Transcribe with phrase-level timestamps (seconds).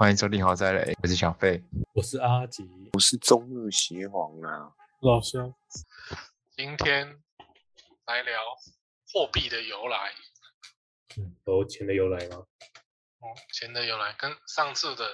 [0.00, 1.62] 欢迎收听豪宅雷，我是小费。
[1.92, 4.72] 我是阿吉，我是中日协皇啊。
[5.02, 5.54] 老乡，
[6.56, 7.22] 今天
[8.06, 8.40] 来聊
[9.12, 10.14] 货币的由来。
[11.18, 12.36] 嗯，有钱的由来吗？
[13.18, 15.06] 哦，钱的由来跟上次的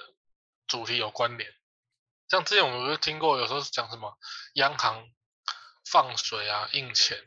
[0.67, 1.51] 主题有关联。
[2.29, 4.17] 像之前我们不是听过，有时候是讲什么
[4.53, 5.03] 央行
[5.91, 7.17] 放水啊，印钱。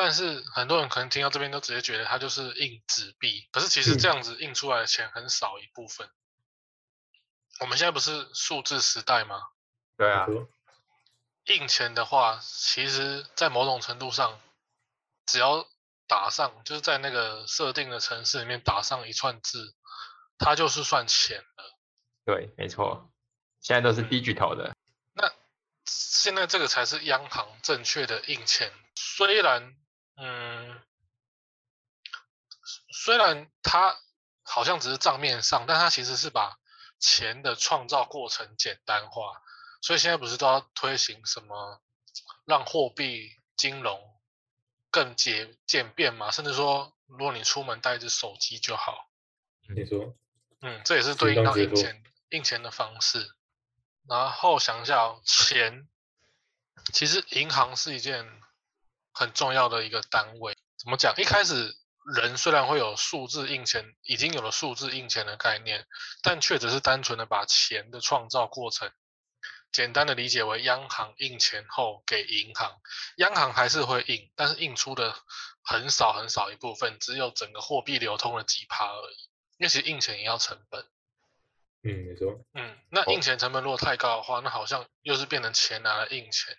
[0.00, 6.08] 但是很多人可能听到这边都直接觉得它就是印纸币，可是其实这样子印出来的钱很少一部分。
[7.58, 9.48] 我们现在不是数字时代吗？
[9.96, 10.28] 对啊，
[11.46, 14.40] 印钱的话，其实在某种程度上，
[15.26, 15.66] 只要
[16.06, 19.74] 打上，就是在那个设定的城市里面打上一串字，
[20.38, 21.76] 它就是算钱了。
[22.24, 23.10] 对，没错，
[23.60, 24.76] 现在都是低巨头的。
[25.14, 25.28] 那
[25.86, 29.74] 现在这个才是央行正确的印钱，虽然。
[30.20, 30.82] 嗯，
[32.90, 33.96] 虽然它
[34.42, 36.58] 好像只是账面上，但它其实是把
[36.98, 39.40] 钱的创造过程简单化，
[39.80, 41.80] 所以现在不是都要推行什么
[42.44, 44.18] 让货币金融
[44.90, 46.32] 更简简便嘛？
[46.32, 49.08] 甚至说，如果你出门带一只手机就好。
[49.68, 50.16] 你说，
[50.62, 53.36] 嗯，这也是对应到印钱印钱的方式。
[54.08, 55.88] 然后想一下，钱
[56.92, 58.42] 其实银行是一件。
[59.18, 61.12] 很重要的一个单位，怎么讲？
[61.16, 61.74] 一开始
[62.14, 65.86] 人虽然会有数字印钱，已经有了数字印钱的概念，
[66.22, 68.92] 但却只是单纯的把钱的创造过程，
[69.72, 72.80] 简单的理解为央行印钱后给银行，
[73.16, 75.16] 央行还是会印，但是印出的
[75.64, 79.16] 很少很少一部分，只有整个货币流通的几趴而已。
[79.58, 80.86] 因为其实印钱也要成本。
[81.82, 82.44] 嗯，没错。
[82.54, 86.56] 嗯，那印钱成本如果太高的话，那好像又是变成钱拿来印钱。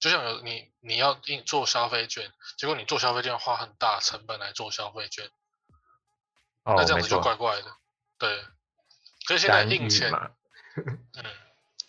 [0.00, 5.30] 就像有你，你要印做消费券，结果你做消费券花很大成本来做消费券，
[6.64, 7.76] 那这样子就怪怪的。
[8.18, 8.42] 对，
[9.26, 10.10] 所以现在印钱，
[10.74, 11.24] 嗯，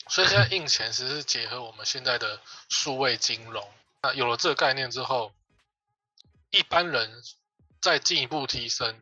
[0.10, 3.74] 所以现在印钱其实是结合我们现在的数位金融。
[4.02, 5.34] 那有了这个概念之后，
[6.50, 7.24] 一般人
[7.80, 9.02] 再进一步提升，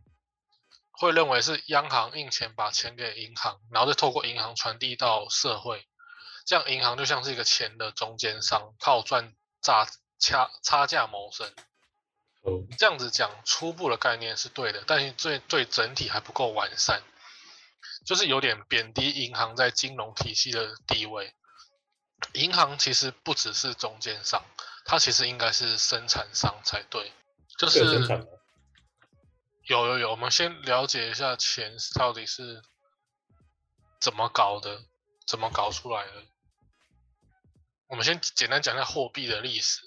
[0.91, 5.88] 会认为是央行印钱把钱给银行，然后再透过银行传递到社会。
[6.49, 9.87] 这样银行就像是一个钱的中间商，靠赚差
[10.17, 11.47] 差差价谋生。
[12.41, 17.03] 哦，这样子讲初步的概念是对的，但是最对整体还不够完善，
[18.03, 21.35] 就是有点贬低银行在金融体系的地位。
[22.33, 24.43] 银行其实不只是中间商，
[24.85, 27.13] 它其实应该是生产商才对。
[27.59, 27.85] 就是
[29.67, 32.63] 有有有，我们先了解一下钱到底是
[34.01, 34.81] 怎么搞的，
[35.27, 36.25] 怎么搞出来的。
[37.89, 39.81] 我们先简单讲一下货币的历史。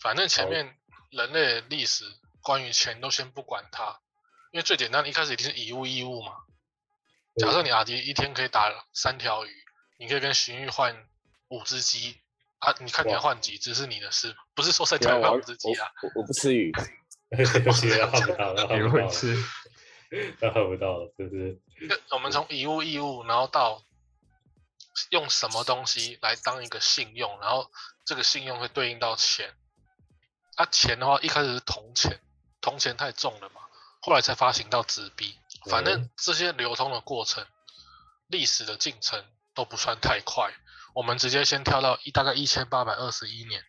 [0.00, 0.76] 反正前面
[1.10, 2.04] 人类历史
[2.40, 4.00] 关于钱都先不管它，
[4.52, 6.32] 因为最简单的一开始一定是以物易物嘛。
[7.36, 9.50] 假设你阿迪一天可以打三条鱼，
[9.98, 11.08] 你可以跟荀彧换
[11.48, 12.16] 五只鸡
[12.60, 15.90] 啊，你看你要换几只是你的事，不是说三条鱼换五只鸡啊。
[16.02, 16.70] 我我不吃鱼，
[17.64, 19.36] 不吃要换不到，你会吃，
[20.40, 21.60] 那换不到了，是不是？
[22.12, 23.82] 我们从以物易物，然后到。
[25.10, 27.70] 用什么东西来当一个信用，然后
[28.04, 29.54] 这个信用会对应到钱。
[30.56, 32.20] 啊，钱的话一开始是铜钱，
[32.60, 33.62] 铜钱太重了嘛，
[34.00, 35.38] 后来才发行到纸币。
[35.70, 37.46] 反正这些流通的过程，
[38.28, 39.24] 历史的进程
[39.54, 40.52] 都不算太快。
[40.92, 43.64] 我们直接先跳到一大概一千八百二十一年，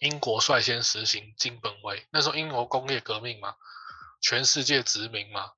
[0.00, 2.06] 英国率先实行金本位。
[2.10, 3.54] 那时候英国工业革命嘛，
[4.20, 5.52] 全世界殖民嘛。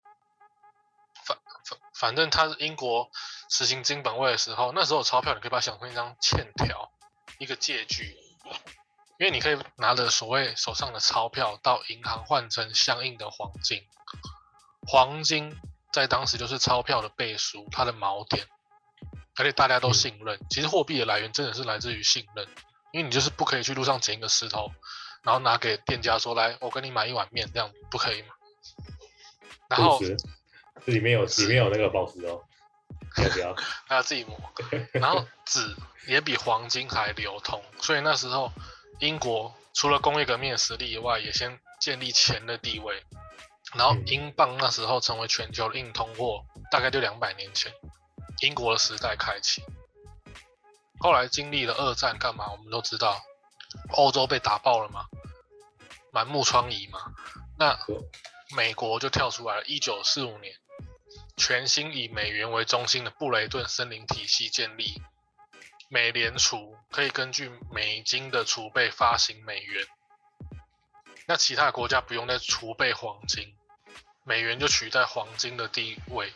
[1.25, 3.11] 反反反正他是英国
[3.49, 6.91] 实行金本位的时候，那时候钞票你可以把它想成一张欠条，
[7.39, 8.17] 一个借据，
[9.19, 13.83] 因为你可以拿着所谓手上的钞票到银行换成相应的黄金，
[14.87, 15.57] 黄金
[15.93, 18.47] 在当时就是钞票的背书，它的锚点，
[19.37, 20.39] 而且大家都信任。
[20.51, 22.47] 其实货币的来源真的是来自于信任，
[22.93, 24.73] 因为你就是不可以去路上捡一个石头，
[25.23, 28.29] 然后拿给店家说来，我跟你买一碗面，这样不可以吗？
[29.69, 30.01] 然后。
[30.85, 32.45] 这里面有里面有那个宝石哦，
[33.23, 33.55] 要不要？
[33.87, 34.39] 还要自己磨。
[34.93, 35.75] 然后纸
[36.07, 38.53] 也比黄金还流通，所以那时候
[39.01, 43.03] 英国除了工业革命的实力以外，也先建立钱的地位。
[43.75, 47.73] 然后英镑那时候成为全球的硬通货，大概就两百年前，
[48.41, 49.63] 英国的时代开启。
[50.99, 52.51] 后来经历了二战，干嘛？
[52.53, 53.21] 我们都知道，
[53.93, 55.07] 欧洲被打爆了嘛，
[56.13, 57.13] 满目疮痍嘛。
[57.59, 57.79] 那
[58.57, 60.55] 美国就跳出来了，一九四五年。
[61.37, 65.03] 全新以美元为中心的布雷顿森林体系建立，
[65.89, 69.87] 美联储可以根据美金的储备发行美元，
[71.27, 73.55] 那其他国家不用再储备黄金，
[74.25, 76.33] 美元就取代黄金的地位。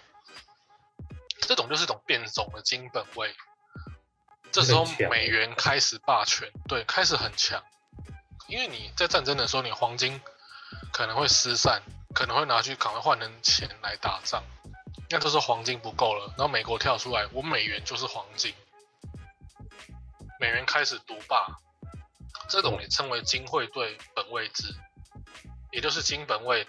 [1.40, 3.34] 这种就是一种变种的金本位。
[4.52, 7.64] 这时候美元开始霸权，对，开始很强，
[8.48, 10.20] 因为你在战争的时候，你黄金
[10.92, 11.82] 可能会失散，
[12.14, 14.44] 可能会拿去赶快换成钱来打仗。
[15.12, 18.54] 那这时候黄金不够了，然后美国跳出来，我美元就是黄金，
[20.38, 21.58] 美元开始独霸，
[22.48, 24.72] 这种也称为金汇兑本位制，
[25.72, 26.64] 也就是金本位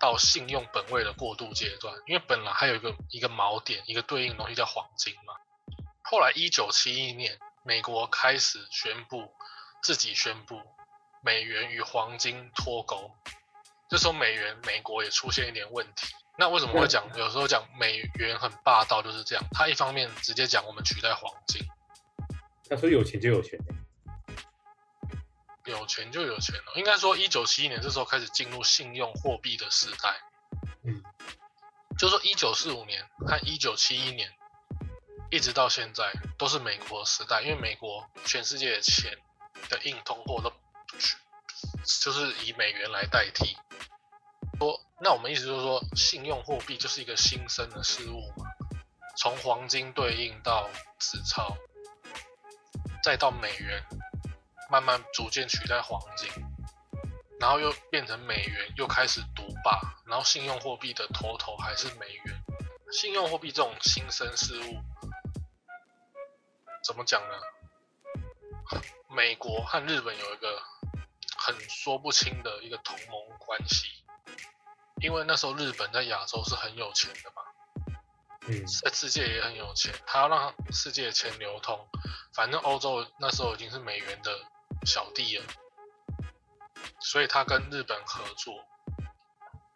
[0.00, 1.94] 到信用本位的过渡阶段。
[2.06, 5.34] 因为本来还有一个一个锚点，一个对应的东西叫黄金嘛。
[6.02, 9.30] 后来一九七一年，美国开始宣布
[9.82, 10.58] 自己宣布
[11.22, 13.14] 美元与黄金脱钩，
[13.90, 16.14] 这时候美元美国也出现一点问题。
[16.36, 17.06] 那为什么会讲？
[17.16, 19.44] 有时候讲美元很霸道，就是这样。
[19.52, 21.62] 他一方面直接讲我们取代黄金，
[22.68, 23.58] 他说有钱就有钱、
[25.64, 26.72] 有钱就有钱了。
[26.74, 30.20] 应该说，一九七一年这时候开始进入信用货币的时代。
[30.82, 31.02] 嗯，
[31.96, 34.28] 就说一九四五年和一九七一年，
[35.30, 39.16] 一直到现在都是美国时代，因为美国全世界的钱
[39.68, 40.52] 的硬通货都
[42.02, 43.56] 就是以美元来代替。
[44.58, 48.46] 说，那我们意思就是说，信用货币就是一个新生的事物嘛，
[49.16, 50.68] 从黄金对应到
[50.98, 51.56] 纸钞，
[53.02, 53.82] 再到美元，
[54.70, 56.28] 慢慢逐渐取代黄金，
[57.40, 62.42] 然后又变成美元，又开始独霸，然后信用货币的头头还是美元。
[62.90, 64.78] 信用货币这种新生事物，
[66.84, 67.34] 怎么讲呢？
[69.08, 70.62] 美国和日本有一个
[71.36, 73.88] 很说不清的一个同盟关系，
[75.00, 77.42] 因为那时候日本在亚洲是很有钱的嘛，
[78.48, 81.86] 嗯，在世界也很有钱，他要让世界的钱流通。
[82.32, 84.30] 反正欧洲那时候已经是美元的
[84.86, 85.44] 小弟了，
[87.00, 88.64] 所以他跟日本合作，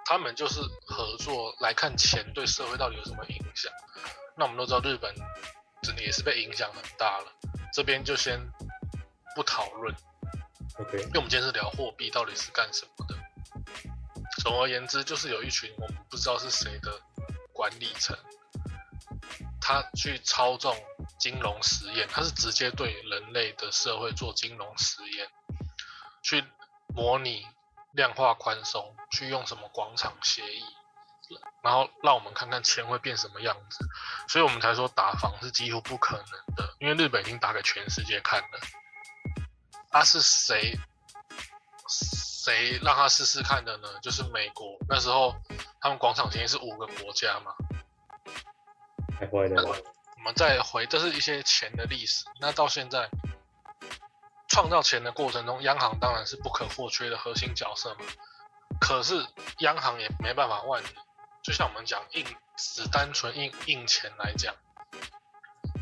[0.05, 3.73] 他们就是合作来看钱对社会到底有什么影响。
[4.37, 5.15] 那我们都知道日本
[5.83, 7.27] 真的也是被影响很大了，
[7.73, 8.41] 这边就先
[9.35, 9.95] 不讨论
[10.81, 13.15] ，OK，因为我们今天是聊货币到底是干什么的。
[14.49, 16.99] 总而言之，就是有一群我们不知道是谁的
[17.53, 18.17] 管理层，
[19.61, 20.75] 他去操纵
[21.19, 25.29] 金融实验，他是直接对人类的社会做金融实验，
[26.23, 26.43] 去
[26.95, 27.47] 模拟
[27.93, 30.65] 量化宽松，去用什么广场协议，
[31.61, 33.87] 然后让我们看看钱会变什么样子。
[34.29, 38.61] 所以我们才说打房是几乎不可能的，因为日本已经打给全世界看了。
[39.91, 40.75] 他、是谁
[42.49, 43.89] 谁让他试试看的呢？
[44.01, 45.35] 就是美国，那时候
[45.83, 47.53] 他们广场协议是五个国家嘛。
[49.21, 49.63] 太坏了，
[50.17, 52.25] 我们再回，这是一些钱的历史。
[52.41, 53.11] 那到现在，
[54.49, 58.07] 创造钱的过程中，央行当然是不可或缺的核心角色嘛。
[58.81, 59.27] 可是
[59.59, 60.91] 央行也没办法万能，
[61.43, 62.25] 就像我们讲印，
[62.57, 64.55] 只单纯印印钱来讲，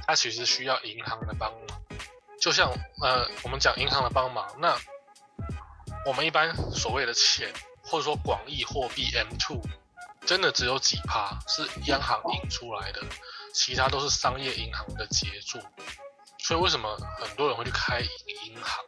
[0.05, 1.81] 它其实需要银行的帮忙。
[2.41, 2.69] 就像
[3.03, 4.77] 呃，我们讲银行的帮忙，那
[6.07, 9.61] 我们一般所谓的钱，或者说广义货币 M2，
[10.25, 13.03] 真的只有几趴是央行印出来的，
[13.53, 15.61] 其他都是商业银行的杰作。
[16.39, 18.85] 所以为什么很多人会去开银行？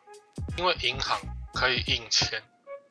[0.56, 1.20] 因为银行
[1.52, 2.40] 可以印钱，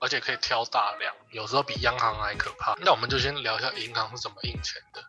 [0.01, 2.75] 而且可以挑大量，有时候比央行还可怕。
[2.81, 5.01] 那我们就先聊一下银行是怎么印钱的。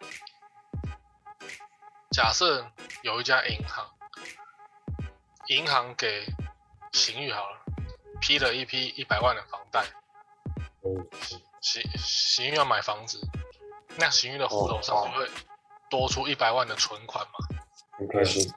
[2.12, 2.70] 假设
[3.02, 3.84] 有一家银行，
[5.48, 6.24] 银行给
[6.92, 7.58] 行玉好了，
[8.20, 9.84] 批了一批一百万的房贷，
[10.82, 10.94] 哦，
[11.60, 13.20] 邢邢玉要买房子，
[13.96, 15.28] 那行玉的户头上就会
[15.90, 17.58] 多出一百万的存款嘛？
[17.98, 18.48] 很开心。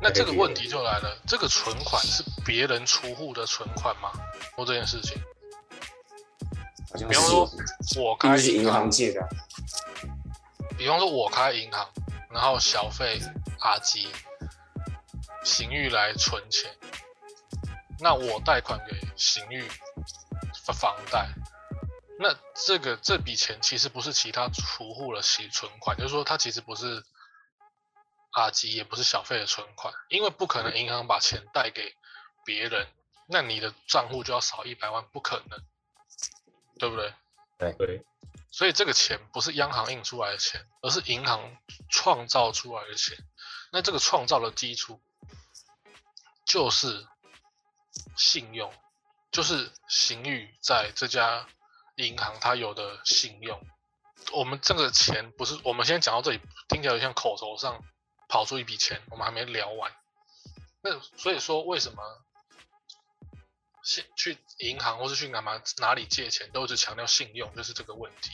[0.00, 0.68] 那这个问题。
[0.68, 4.12] 就来了，这个存款是别人出户的存款吗？
[4.54, 5.16] 做这件事情，
[7.08, 7.50] 比方说，
[7.96, 9.22] 我开是银行借的。
[9.22, 9.28] 啊，
[10.76, 11.88] 比方说我开银行，
[12.30, 13.18] 然后小费
[13.60, 14.08] 阿基，
[15.42, 16.70] 行玉来存钱，
[18.00, 19.68] 那我贷款给行玉
[20.64, 21.28] 房房贷，
[22.18, 22.34] 那
[22.66, 27.04] 这个这笔钱其实不是其他储户的其存款，就是说它其实不是
[28.32, 31.96] 阿吉，也不是小费的存款，因为不可能银行把钱贷给
[32.44, 32.86] 别人，
[33.26, 35.60] 那你的账户就要少一百万，不可能，
[36.78, 37.14] 对不对？
[37.58, 38.04] 对，
[38.52, 41.56] 所以这个钱不是央行印出来的钱，而是银行
[41.90, 43.18] 创造出来的钱。
[43.72, 45.00] 那这个创造的基础
[46.46, 47.06] 就是
[48.16, 48.72] 信用，
[49.30, 51.46] 就是邢宇在这家
[51.96, 53.60] 银行他有的信用。
[54.32, 57.82] 我们这个钱不是我们先讲到这里，听起来像口头上
[58.28, 59.92] 跑出一笔钱，我们还没聊完。
[60.82, 62.02] 那所以说，为什么
[63.82, 68.30] 现去银行或是去干嘛哪里借钱，都一直强调信用，就是这个问题。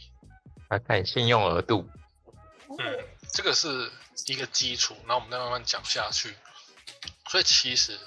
[0.68, 1.88] 来看信用额度。
[2.78, 3.92] 嗯，这个是
[4.26, 6.34] 一个基础，然后我们再慢慢讲下去。
[7.28, 7.98] 所以其实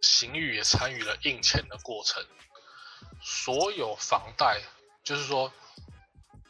[0.00, 2.24] 邢宇也参与了印钱的过程，
[3.22, 4.60] 所有房贷，
[5.04, 5.52] 就是说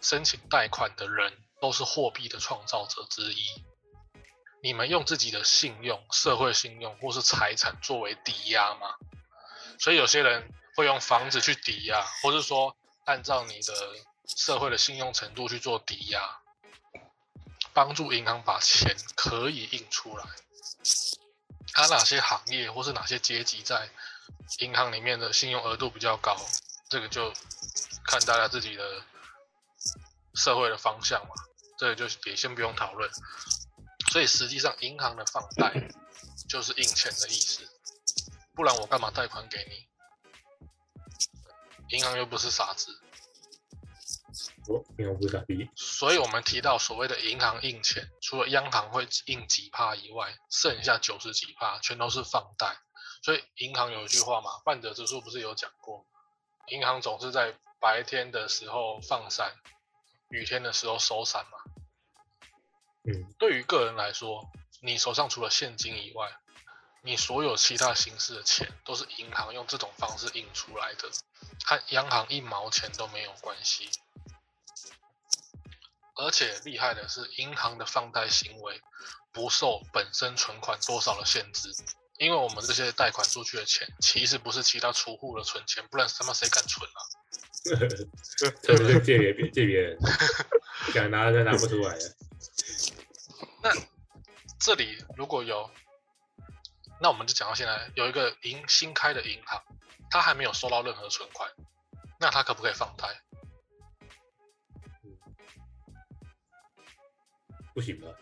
[0.00, 3.64] 申请贷款的人都是货币的创造者之一。
[4.62, 8.94] 你们用自己的信用、社会信用或是财产作为抵押吗？
[9.78, 12.76] 所以有些人会用房子去抵押，或是说
[13.06, 13.74] 按照你的
[14.26, 16.40] 社会的信用程度去做抵押，
[17.72, 20.24] 帮助银行把钱可以印出来。
[21.72, 23.88] 它哪些行业或是哪些阶级在
[24.58, 26.36] 银行里面的信用额度比较高？
[26.88, 27.32] 这个就
[28.04, 29.02] 看大家自己的
[30.34, 31.34] 社会的方向嘛。
[31.78, 33.10] 这个就也先不用讨论。
[34.12, 35.72] 所以实际上，银行的放贷
[36.48, 37.62] 就是印钱的意思，
[38.54, 39.88] 不然我干嘛贷款给你？
[41.96, 43.00] 银行又不是傻子。
[45.74, 52.76] 所以我们提到所谓的银行印钱，除了央行会印几帕以外，剩下九十几帕全都是放贷。
[53.22, 56.06] 所以银行有一句话嘛，半泽直树不是有讲过，
[56.68, 59.54] 银行总是在白天的时候放伞，
[60.30, 61.58] 雨天的时候收伞嘛。
[63.04, 64.50] 嗯，对于个人来说，
[64.80, 66.30] 你手上除了现金以外，
[67.02, 71.10] 你所有其他形式的钱都是银行用这种方式印出来的，
[71.64, 73.90] 和央行一毛钱都没有关系。
[76.20, 78.80] 而且厉害的是，银行的放贷行为
[79.32, 81.70] 不受本身存款多少的限制，
[82.18, 87.00] 因为我们这些贷款出去的钱，其实不是其他储户的存钱，不然他妈谁敢存啊？
[88.62, 89.98] 特别是借别借别人，
[90.92, 92.14] 想拿都拿不出来的。
[93.62, 93.70] 那
[94.58, 95.70] 这里如果有，
[97.00, 99.62] 那我们就讲到现在有一个银新开的银行，
[100.10, 101.50] 它还没有收到任何存款，
[102.18, 103.08] 那它可不可以放贷？
[107.74, 108.16] 不行的？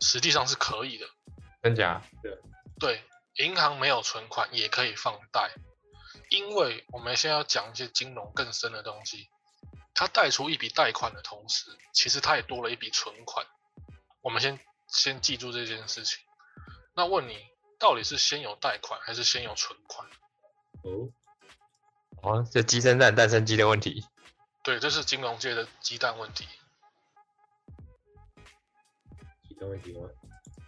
[0.00, 1.06] 实际上是可以的。
[1.62, 2.02] 真假？
[2.22, 2.38] 对
[2.78, 5.52] 对，银行没有存款也可以放贷，
[6.28, 9.28] 因为我们现在要讲一些金融更深的东西。
[9.94, 13.46] 他贷出一笔贷款的同时，其实他也多了一笔存款。
[14.22, 16.18] 我们先先记住这件事情。
[16.94, 17.38] 那问你，
[17.78, 20.08] 到底是先有贷款还是先有存款？
[20.82, 21.12] 哦，
[22.22, 24.04] 哦，这鸡生蛋，蛋生鸡的问题。
[24.64, 26.48] 对，这是金融界的鸡蛋问题。
[29.62, 30.08] 其他问题吗？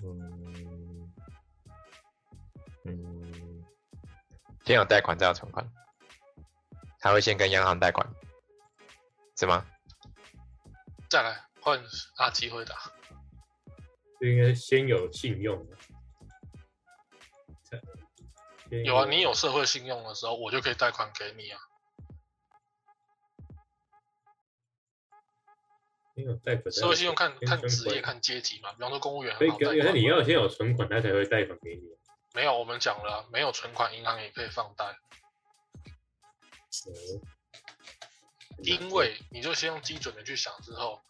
[0.05, 1.13] 嗯
[2.85, 3.65] 嗯，
[4.65, 5.69] 先有贷款再有存款，
[7.01, 8.09] 他会先跟央行贷款，
[9.37, 9.67] 是吗？
[11.11, 11.83] 再来换
[12.19, 12.77] 阿基回答。
[14.21, 15.67] 这应该先有信用
[18.85, 21.59] 有啊，你有社会信用的时候，我就可以贷款给你啊。
[26.15, 28.73] 先有贷款，社会信用看看职业、看阶级嘛。
[28.73, 29.83] 比方说公务员所以很好贷款嘛。
[29.83, 31.83] 可是你要先有存款，他才会贷款给你。
[32.35, 34.97] 没有，我们讲了啊，没有存款，银行也可以放贷，哦，
[38.63, 41.01] 因为你就先用基准的去想之后，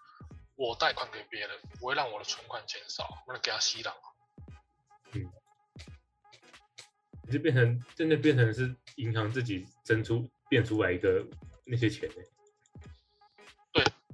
[0.55, 3.95] 我贷款给别人，不会让我的存款减少，不能给他吸浪。
[7.33, 11.27] 就变成真的变成是银行自己增出变出来一个
[11.65, 12.07] 那些钱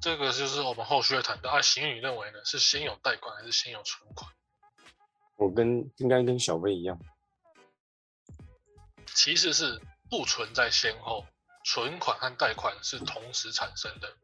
[0.01, 1.51] 这个就是我们后续会谈到。
[1.51, 4.33] 啊，邢宇认为呢，是先有贷款还是先有存款？
[5.37, 6.99] 我跟应该跟小薇一样，
[9.07, 9.81] 其实是
[10.11, 11.27] 不存在先后，
[11.65, 14.17] 存款和贷款是同时产生的。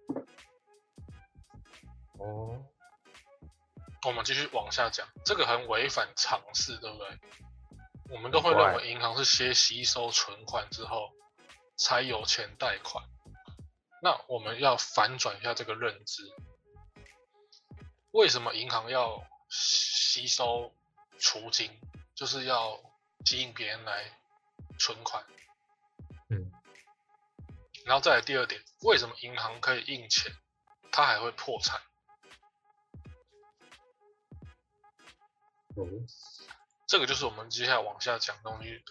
[2.18, 2.64] 哦，
[4.06, 7.18] 我们继续往下讲，这个很违反常识，对不对？
[8.10, 11.12] 我们都会怪认为银行是先吸收存款之后
[11.76, 13.04] 才有钱贷款。
[14.06, 16.22] 那我们要反转一下这个认知，
[18.12, 20.72] 为什么银行要吸收
[21.18, 21.80] 储金，
[22.14, 22.80] 就是要
[23.24, 24.16] 吸引别人来
[24.78, 25.26] 存款？
[26.28, 26.52] 嗯，
[27.84, 30.32] 然后再来第二点，为什么银行可以印钱，
[30.92, 31.80] 它还会破产？
[35.74, 35.82] 哦，
[36.86, 38.84] 这个就是我们接下来往下讲的东西。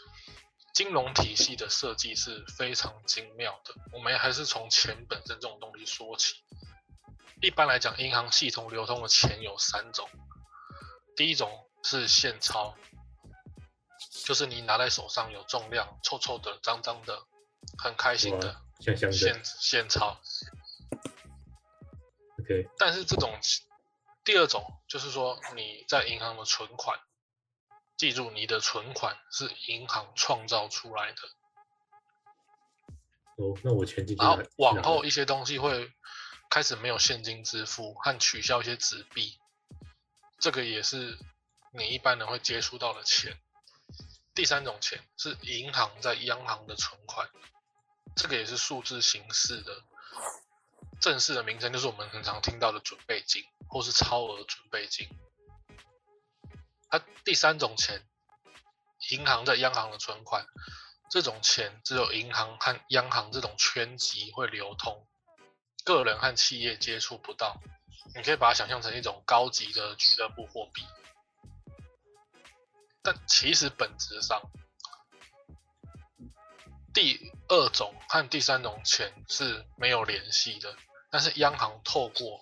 [0.75, 6.36] 金融体系的设计是非常精妙的，我们还是从钱本身这种东西说起。
[7.41, 10.10] 一般来讲，银行系统流通的钱有三种，
[11.15, 11.50] 第一种
[11.82, 12.75] 是现钞，
[14.25, 17.24] 就是你拿在手上有重量、臭臭的、脏脏的，
[17.77, 18.62] 很开心的
[19.13, 20.20] 现现钞。
[22.41, 23.39] ，OK，但是这种
[24.25, 27.00] 第二种就是说你在银行的存款，
[27.97, 31.21] 记住你的存款是银行创造出来的，
[33.37, 34.43] 哦，那我前几天然后？
[34.57, 35.91] 往后一些东西会
[36.49, 39.39] 开始没有现金支付和取消一些纸币，
[40.39, 41.17] 这个也是
[41.71, 43.39] 你一般人会接触到的钱。
[44.33, 47.29] 第三种钱是银行在央行的存款，
[48.17, 49.81] 这个也是数字形式的，
[50.99, 55.07] 正式的名称就是我们很常听到的准备金或是超额准备金。
[56.97, 58.03] 它第三种钱，
[59.11, 60.45] 银行在央行的存款，
[61.09, 65.05] 这种钱只有银行和央行这种圈级会流通，
[65.83, 67.61] 个人和企业接触不到。
[68.15, 70.83] 你可以把它想象成一种高级的俱乐部货币。
[73.01, 74.41] 但其实本质上，
[76.93, 80.75] 第二种和第三种钱是没有联系的，
[81.11, 82.41] 但是央行透过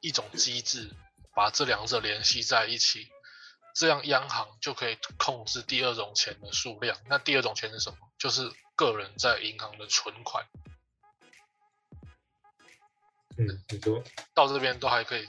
[0.00, 0.90] 一种机制
[1.34, 3.10] 把这两者联系在一起，
[3.80, 6.98] 这样央行就可以控制第二种钱的数量。
[7.06, 7.96] 那第二种钱是什么？
[8.18, 10.46] 就是个人在银行的存款。
[13.38, 15.26] 嗯，你说到这边都还可以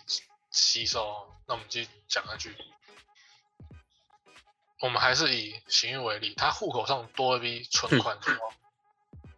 [0.50, 2.54] 吸收，那我们继续讲下去。
[4.82, 8.52] 我们还是以行运为例，他户口上多一笔存款之后，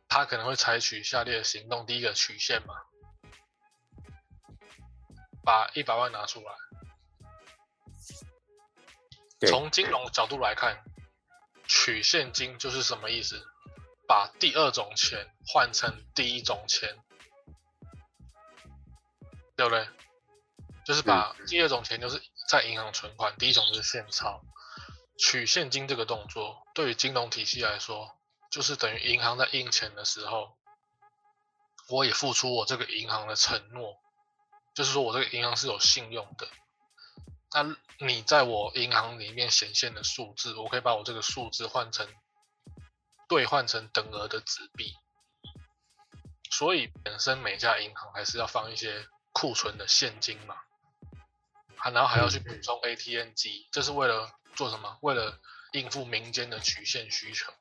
[0.07, 2.73] 他可能会采取下列行动：第一个，取现嘛，
[5.43, 6.51] 把一百万拿出来。
[9.43, 10.83] 对从金融角度来看，
[11.67, 13.45] 取现金就是什么意思？
[14.07, 16.97] 把第二种钱换成第一种钱，
[19.57, 19.87] 对不对？
[20.85, 24.41] 就是把第二种钱就是在银行存款，第一种就是现钞。
[25.17, 28.17] 取现金这个动作，对于金融体系来说，
[28.49, 30.57] 就是等于银行在印钱的时候，
[31.87, 34.01] 我也付出我这个银行的承诺，
[34.73, 36.47] 就是说我这个银行是有信用的。
[37.53, 42.07] 那你在我银行里面显现的数字，我可以把我这个数字换成
[43.27, 44.95] 兑换成等额的纸币。
[46.49, 50.55] 所以本身每家银行还是要放一些库存的现金嘛，
[51.77, 54.97] 啊，然后还要去补充 ATM 机，这是为了做什么？
[55.01, 55.39] 为了
[55.71, 57.51] 应付民间的取现需求。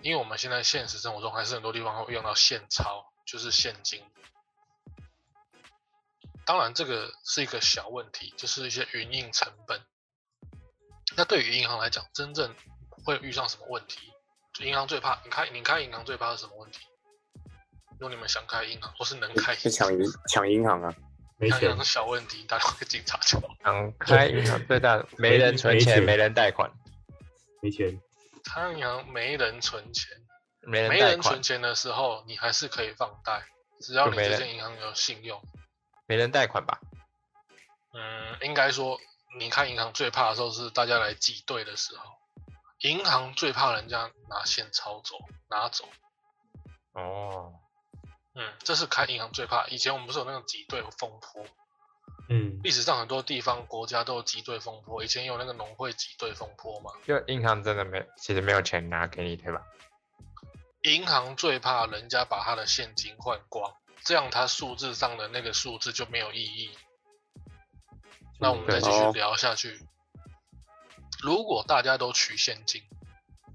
[0.00, 4.04] 因为我们现在现实生活中还是很多地方会用到现钞，就是现金。
[6.48, 9.78] 当然，这个是一个小问题，就是一些营运成本。
[11.14, 12.54] 那对于银行来讲，真正
[13.04, 13.98] 会遇上什么问题？
[14.54, 16.78] 就银行最怕，你开你开银行最怕是什么问题？
[18.00, 20.94] 如果你们想开银行，或是能开是抢银抢银行啊，
[21.36, 23.48] 没钱开银行，是小问题，打电话给警察就好。
[23.62, 26.72] 想开银行最大的 没人存钱，没人贷款，
[27.60, 28.00] 没钱，
[28.42, 30.10] 开银行没人存钱，
[30.62, 33.44] 没人存，钱的时候，你还是可以放贷，
[33.82, 35.42] 只要你这就没人间银行有信用。
[36.08, 36.80] 没人贷款吧？
[37.92, 38.98] 嗯，应该说，
[39.38, 42.10] 你看银行最怕的时候是大家来挤兑的时候，
[42.78, 45.16] 银行最怕人家拿现钞走
[45.50, 45.84] 拿走。
[46.92, 47.52] 哦，
[48.34, 49.66] 嗯，这是开银行最怕。
[49.66, 51.46] 以前我们不是有那种挤兑风波，
[52.30, 56.90] 嗯，历史上很多地方国家都有挤兑风波，以前有那个农会挤兑风波嘛。
[57.06, 59.62] 就银行真的没，其实没有钱拿给你，对吧？
[60.82, 66.76] 银行最怕人家把他的现金换光，这样它数字上的那个数字就没有意义。
[68.40, 69.84] 那我们再继续哦聊下去。
[71.20, 72.82] 如果大家都取现金，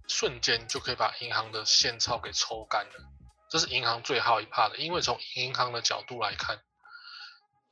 [0.07, 3.09] 瞬间就可以把银行的现钞给抽干了，
[3.49, 4.77] 这是银行最好一怕的。
[4.77, 6.61] 因为从银行的角度来看，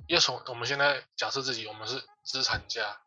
[0.07, 3.01] 要从我们现在假设自己我们是资产家，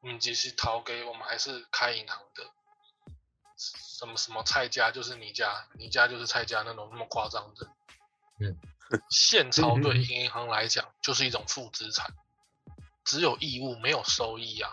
[0.00, 2.44] 我们即使逃给我们还是开银行的，
[3.58, 7.68] 什么什么蔡家就是你家，你家就是蔡家那种那么夸张的。
[8.40, 8.56] 嗯，
[9.10, 12.14] 现钞对银行来讲就是一种负资产，
[13.04, 14.70] 只有义务没有收益啊，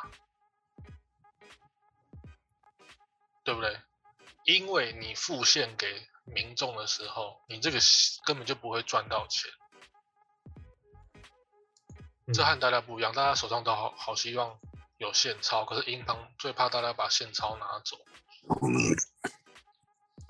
[3.44, 3.80] 对不对？
[4.46, 7.80] 因为你付现给民众的时候，你这个
[8.26, 9.52] 根本就不会赚到钱。
[12.34, 14.60] 这和大家不一样，大家手上都好好希望
[14.98, 17.98] 有现钞，可是银行最怕大家把现钞拿走。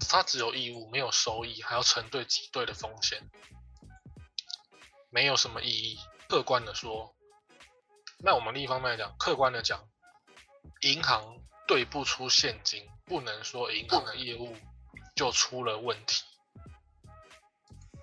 [0.10, 3.30] 它只有义务，没有收益，还要承对挤兑的风险，
[5.16, 5.98] 没有什么意义。
[6.28, 7.16] 客观的说，
[8.18, 9.88] 那我们另一方面来讲，客观的讲，
[10.82, 14.58] 银行兑不出现金，不能说银行的业务
[15.16, 16.26] 就出了问题。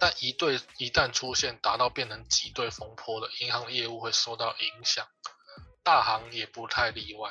[0.01, 5.07] 但一对一旦出现达到变成挤兑风波的，银行的业务会受到影响，
[5.83, 7.31] 大行也不太例外。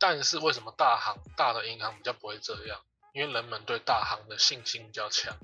[0.00, 2.80] 但是为什么大行大的银行比较不会这样？
[3.12, 5.36] 因为人们对大行的信心比较强，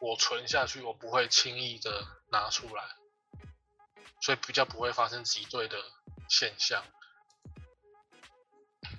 [0.00, 2.84] 我存下去，我不会轻易的拿出来，
[4.20, 5.76] 所以比较不会发生挤兑的
[6.28, 6.84] 现象。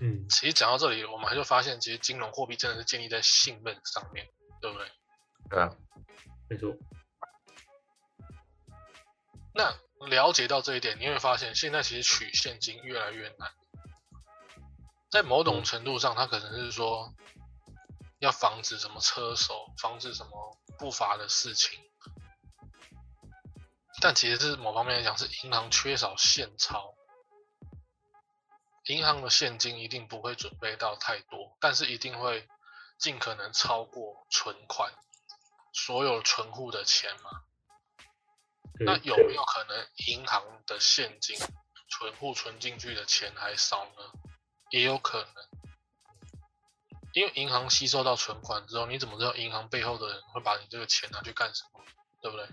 [0.02, 4.28] 嗯，其实讲到这里，我们还就发现，其实金融货币真的是建立在信任上面，
[4.60, 4.92] 对不对？
[5.50, 5.76] 对啊，
[6.50, 6.76] 没错，
[9.54, 9.78] 那
[10.08, 13.52] 了解到这一点，你会发现现在其实取现金越来越难。
[15.12, 17.14] 在某种程度上，它可能是说
[18.20, 21.80] 要防止什么车手，防止什么不法的事情。
[24.02, 26.94] 但其实是某方面来讲，是银行缺少现钞。
[28.86, 32.48] 银行的现金一定不会准备到太多，但是一定会
[33.00, 34.94] 尽可能超过存款，
[35.74, 37.32] 所有存户的钱嘛。
[38.80, 41.38] 那有没有可能银行的现金
[41.90, 44.12] 存户存进去的钱还少呢？
[44.70, 45.55] 也有可能，
[47.16, 51.82] 因为银行吸收到存款之后，你怎么知道银行背后的人会把你这个钱拿去干什么？
[52.22, 52.46] 对不对？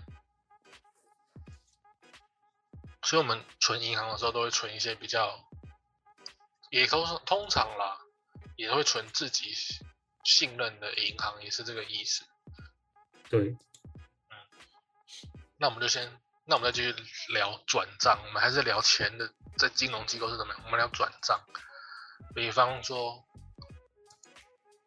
[3.01, 5.37] 所以我们存银行的时候都会存一些比较，
[6.69, 7.99] 也都是通常啦，
[8.55, 9.53] 也会存自己
[10.23, 12.23] 信任的银行，也是这个意思。
[13.29, 13.57] 对，
[14.29, 14.37] 嗯
[15.57, 16.95] 那我们就先，那我们再继续
[17.33, 20.63] 聊转账，我们还是聊钱的，在金融机构是怎么样？
[20.63, 21.43] 我们聊转账，
[22.33, 23.25] 比方说，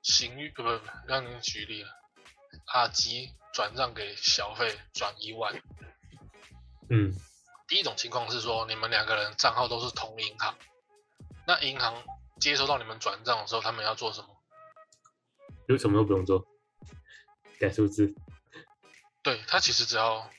[0.07, 1.91] 行域不不不，让您举例了，
[2.67, 5.53] 阿吉转账给小费转一万，
[6.89, 7.13] 嗯，
[7.67, 10.57] 第一种情况是说，你们两个人账号都是同银行，
[11.45, 12.05] 那银行
[12.41, 14.29] 接收到你们转账的时候，他们要做什么？
[15.67, 16.47] 就什么都不用做，
[17.59, 18.15] 改数字。
[19.23, 20.31] 对他其实只要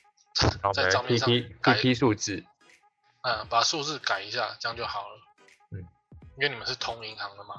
[0.72, 1.28] 在账面上
[1.60, 2.42] 改 P P 数字，
[3.20, 5.20] 嗯，把数字改一下，这样就好了。
[5.72, 5.84] 嗯，
[6.38, 7.54] 因为你们是同银行的嘛，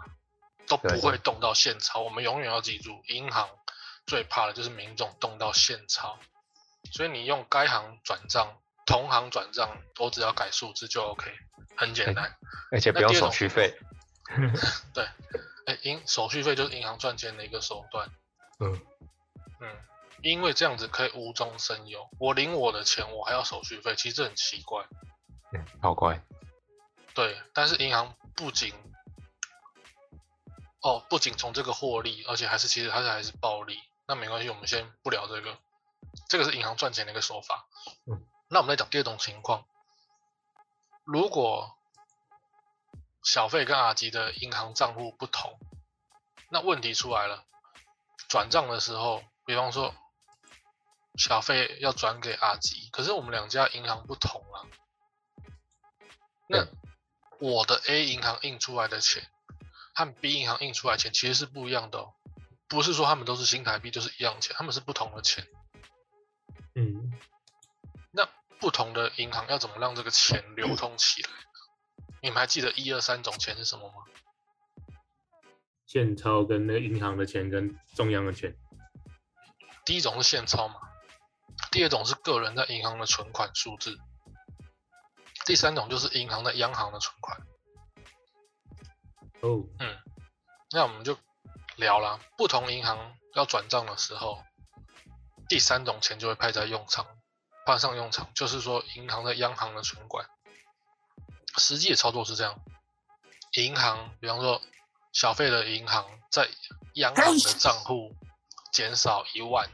[0.69, 1.99] 都不对会动到现钞。
[1.99, 3.49] 我们永远要记住，银行
[4.05, 6.17] 最怕的就是民众动到现钞。
[6.93, 11.29] 所以你用该行转账、同行转账，我只要改数字就 OK，
[11.75, 12.37] 很简单。
[12.71, 13.77] 而且不用手续费。
[14.93, 15.05] 对，
[15.65, 18.09] 哎，银手续费就是银行赚钱的一个手段。
[18.59, 18.79] 嗯，
[19.59, 19.77] 嗯，
[20.21, 22.09] 因为这样子可以无中生有。
[22.19, 24.85] 我领我的钱，我还要手续费，其实这很奇怪。
[25.51, 26.21] 嗯好怪。
[27.15, 28.73] 对，但是银行不仅
[30.81, 33.79] 哦，不仅从这个获利，而且还是其实它是还是暴利。
[34.07, 35.57] 那没关系，我们先不聊这个，
[36.29, 37.67] 这个是银行赚钱的一个手法。
[38.05, 39.65] 嗯，那我们来讲第二种情况，
[41.03, 41.77] 如果
[43.23, 45.59] 小费跟阿吉的银行账户不同，
[46.49, 47.45] 那问题出来了。
[48.27, 49.93] 转账的时候，比方说
[51.17, 54.65] 小费要转给阿吉，可是我们两家银行不同啊。
[56.47, 56.67] 那
[57.39, 59.29] 我的 A 银行印出来的钱
[59.99, 62.13] 和 B 银行印出来钱其实是不一样的哦，
[62.69, 65.45] 不是说他们都是新台币就是一样钱，他们是不同的钱。
[66.75, 67.11] 嗯，
[68.11, 68.25] 那
[68.61, 71.29] 不同的银行要怎么让这个钱流通起来？
[72.21, 73.95] 你们还记得一二三种钱是什么吗？
[75.85, 78.55] 现钞跟那个银行的钱跟中央的钱。
[79.83, 80.75] 第一种是现钞嘛，
[81.71, 83.97] 第二种是个人在银行的存款数字，
[85.45, 87.41] 第三种就是银行在央行的存款。
[89.41, 89.97] 哦，嗯
[90.71, 91.17] 那我们就
[91.77, 94.43] 聊了，不同银行要转账的时候，
[95.47, 97.07] 第三种钱就会派在用场，
[97.65, 100.27] 派上用场，就是说银行的央行的存款。
[101.57, 102.59] 实际的操作是这样，
[103.53, 104.61] 银行，比方说
[105.11, 106.47] 小费的银行在
[106.93, 108.15] 央行的账户
[108.71, 109.67] 减少一万，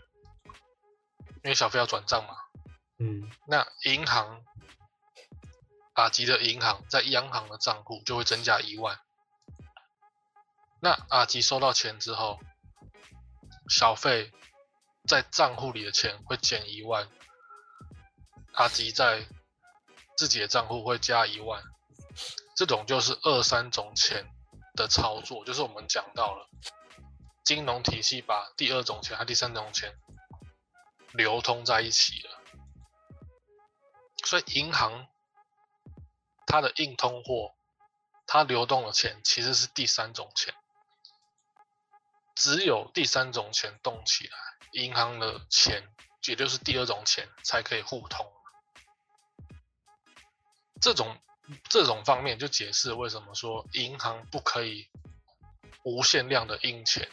[1.43, 2.35] 因为小费要转账嘛，
[2.99, 4.41] 嗯，那银行
[5.93, 8.97] 阿吉的银行在央行的账户就会增加一万。
[10.85, 12.39] 那阿吉收到钱之后，
[13.67, 14.31] 小费
[15.07, 17.09] 在账户里的钱会减一万，
[18.53, 19.27] 阿吉在
[20.15, 21.63] 自己的账户会加一万，
[22.55, 24.31] 这种就是二三种钱
[24.75, 26.47] 的操作，就是我们讲到了
[27.43, 29.91] 金融体系把第二种钱和第三种钱
[31.13, 32.41] 流通在一起了。
[34.23, 35.07] 所以银行
[36.45, 37.55] 它的硬通货，
[38.27, 40.53] 它流动的钱其实是第三种钱，
[42.35, 44.37] 只有第三种钱动起来，
[44.73, 45.89] 银行的钱
[46.27, 48.31] 也就是第二种钱才可以互通。
[50.81, 51.17] 这种
[51.69, 54.89] 这种方面就解释为什么说银行不可以
[55.83, 57.09] 无限量的印钱，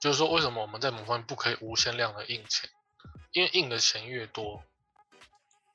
[0.00, 2.70] 就是说为什么我们在某方面不可以无限量的印钱，
[3.32, 4.64] 因为印的钱越多，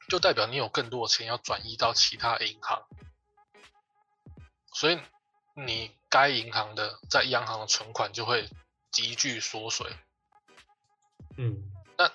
[0.09, 2.87] 就代表你有更多的钱要转移到其他银行，
[4.73, 4.99] 所以
[5.65, 8.47] 你该银行的在央行的存款就会
[8.91, 9.91] 急剧缩水。
[11.35, 11.63] 嗯，
[11.97, 12.11] 那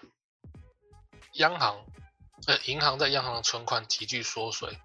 [1.33, 1.85] 央行
[2.46, 4.78] 呃银行在央行的存款急剧缩水，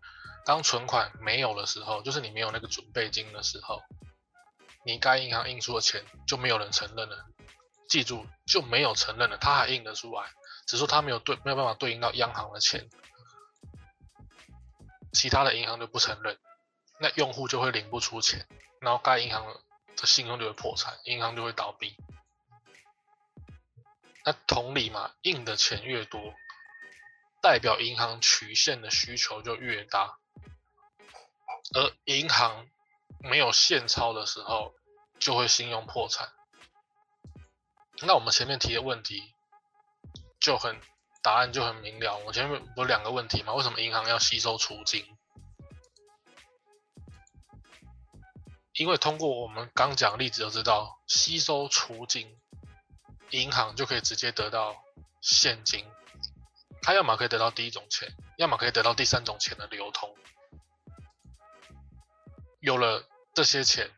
[0.44, 3.84] 当存款没有的时候，就是你没有那个准备金的时候，
[4.84, 7.26] 你该银行印出的钱就没有人承认了。
[7.88, 10.24] 记住，就没有承认了，他还印得出来，
[10.66, 12.90] 只是说它没有对没有办法对应到央行的钱，
[15.14, 16.38] 其他的银行就不承认，
[17.00, 18.48] 那用户就会领不出钱，
[18.80, 19.46] 然后该银行
[19.96, 21.96] 的信用就会破产，银行就会倒闭。
[24.26, 26.34] 那同理嘛，印的钱越多，
[27.42, 30.18] 代表银行取现的需求就越大，
[31.74, 32.68] 而银行
[33.20, 34.76] 没有现钞的时候，
[35.20, 36.34] 就会信用破产。
[38.02, 39.34] 那我们前面提的问题
[40.40, 40.80] 就很
[41.24, 42.18] 答案就很明了。
[42.26, 43.54] 我前面不是两个问题吗？
[43.54, 45.17] 为什么银行要吸收储金？
[48.78, 52.40] 因为通过我们刚讲例子就知道，吸收储金，
[53.32, 54.76] 银行就可以直接得到
[55.20, 55.84] 现金。
[56.84, 60.16] 它要么可以得到第一种钱，要么可以得到第三种钱的流通。
[62.60, 63.92] 有了这些钱，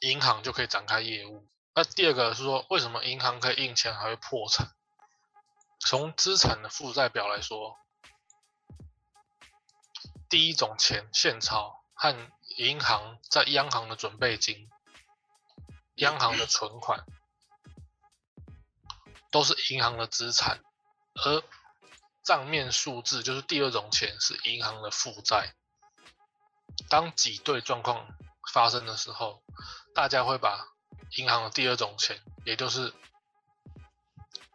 [0.00, 1.46] 银行就可以展开业务。
[1.74, 4.72] 那第二个是说，为什么银行可以印钱还会破产？
[5.80, 7.78] 从资产的负债表来说，
[10.30, 12.16] 第一种钱现钞和
[12.60, 14.68] 银行在央行的准备金、
[15.94, 17.06] 央行的存款，
[19.30, 20.62] 都是银行的资产，
[21.14, 21.42] 而
[22.22, 25.54] 账面数字就是第二种钱是银行的负债。
[26.90, 28.14] 当挤兑状况
[28.52, 29.42] 发生的时候，
[29.94, 30.68] 大家会把
[31.16, 32.92] 银行的第二种钱，也就是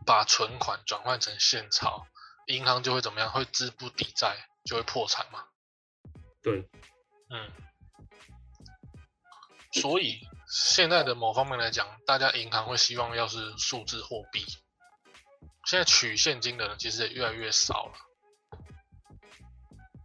[0.05, 2.05] 把存款转换成现钞，
[2.45, 3.31] 银行就会怎么样？
[3.31, 5.45] 会资不抵债，就会破产嘛。
[6.43, 6.69] 对，
[7.31, 7.51] 嗯。
[9.81, 14.45] 所以现在的某方面来讲，大家银行会希望要是数字货币。
[15.65, 17.93] 现在取现金的人其实也越来越少了。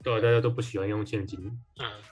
[0.02, 1.38] 对啊，大家都不喜欢用现金，
[1.78, 2.02] 嗯。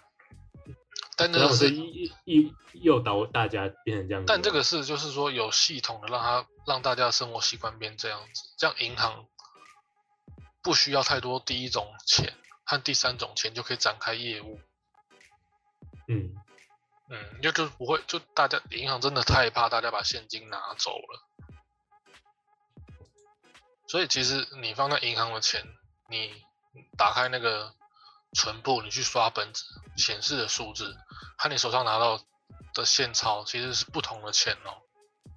[1.16, 4.24] 但这个是，一一诱导大家变成这样。
[4.24, 9.26] 但这个是就是说有系统的让他让大家的生活习惯变这样子，这样银行
[10.62, 12.32] 不需要太多第一种钱
[12.64, 14.60] 和第三种钱就可以展开业务。
[16.06, 16.36] 嗯，
[17.10, 21.22] 嗯，就就不会，就大家银行真的太怕大家把现金拿走了，
[23.86, 25.64] 所以其实你放在银行的钱，
[26.10, 26.44] 你
[26.98, 27.74] 打开那个
[28.34, 29.64] 存部，你去刷本子
[29.96, 30.96] 显示的数字，
[31.38, 32.20] 和你手上拿到
[32.74, 34.82] 的现钞其实是不同的钱哦。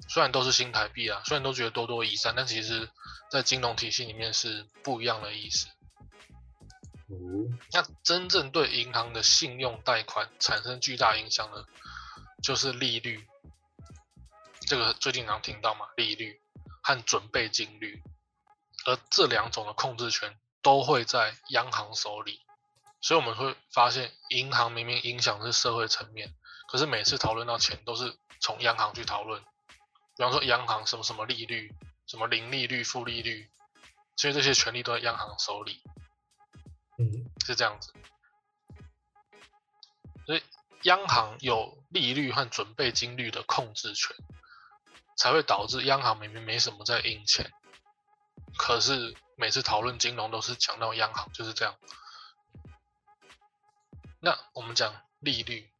[0.09, 2.89] 虽然都是新台币啊，虽然都觉得多多益善，但其实
[3.29, 5.67] 在金融体系里面是不一样的意思。
[7.71, 11.65] 那真正对银行的信用贷款产生巨大影响的，
[12.43, 13.27] 就是利率。
[14.67, 16.41] 这个最近常听到嘛，利率
[16.81, 18.01] 和准备金率，
[18.85, 22.41] 而这两种的控制权都会在央行手里。
[23.01, 26.35] 所以我们会发现，银行明明影响的是社会层面，
[26.67, 29.41] 可是每次讨论到钱，都是从央行去讨论。
[30.15, 31.73] 比方说，央行什么什么利率，
[32.05, 33.49] 什么零利率、负利率，
[34.15, 35.81] 所以这些权利都在央行手里。
[37.45, 37.93] 是这样子。
[40.25, 40.43] 所以
[40.83, 44.15] 央行有利率和准备金率的控制权，
[45.17, 47.51] 才会导致央行明明没什么在印钱，
[48.57, 51.77] 可是每次讨论金融都是讲到央行，就是这样。
[54.19, 55.71] 那我们讲利率，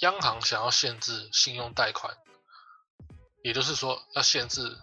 [0.00, 2.16] 央行想要限制信用贷款，
[3.42, 4.78] 也就是说要限制。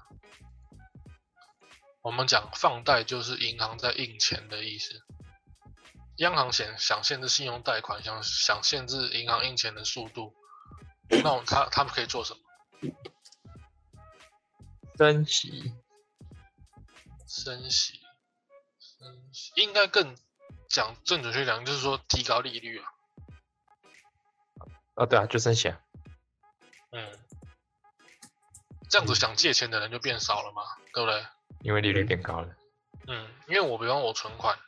[2.02, 5.06] 我们讲放贷就是银行在印钱的意思。
[6.20, 10.34] 央行想想限制信用贷款，想想限制银行印钱的速度，
[11.24, 12.40] 那我他他们可以做什么？
[14.98, 15.74] 升息，
[17.26, 18.02] 升息，
[18.80, 20.18] 升息应该更
[20.70, 22.86] 讲正准确讲，就是说提高利率啊。
[24.96, 25.80] 哦对啊，就升息啊，
[26.92, 27.18] 嗯，
[28.90, 31.26] 这样子想借钱的人就变少了嘛，对不对？
[31.62, 32.54] 因为利率变高了。
[33.08, 34.60] 嗯，因为我比方我存款，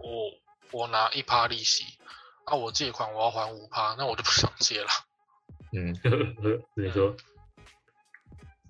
[0.00, 0.32] 我
[0.72, 1.98] 我拿一趴利息，
[2.44, 4.88] 啊，我借款我要还五趴，那我就不想借了。
[5.72, 5.94] 嗯，
[6.74, 7.16] 你说，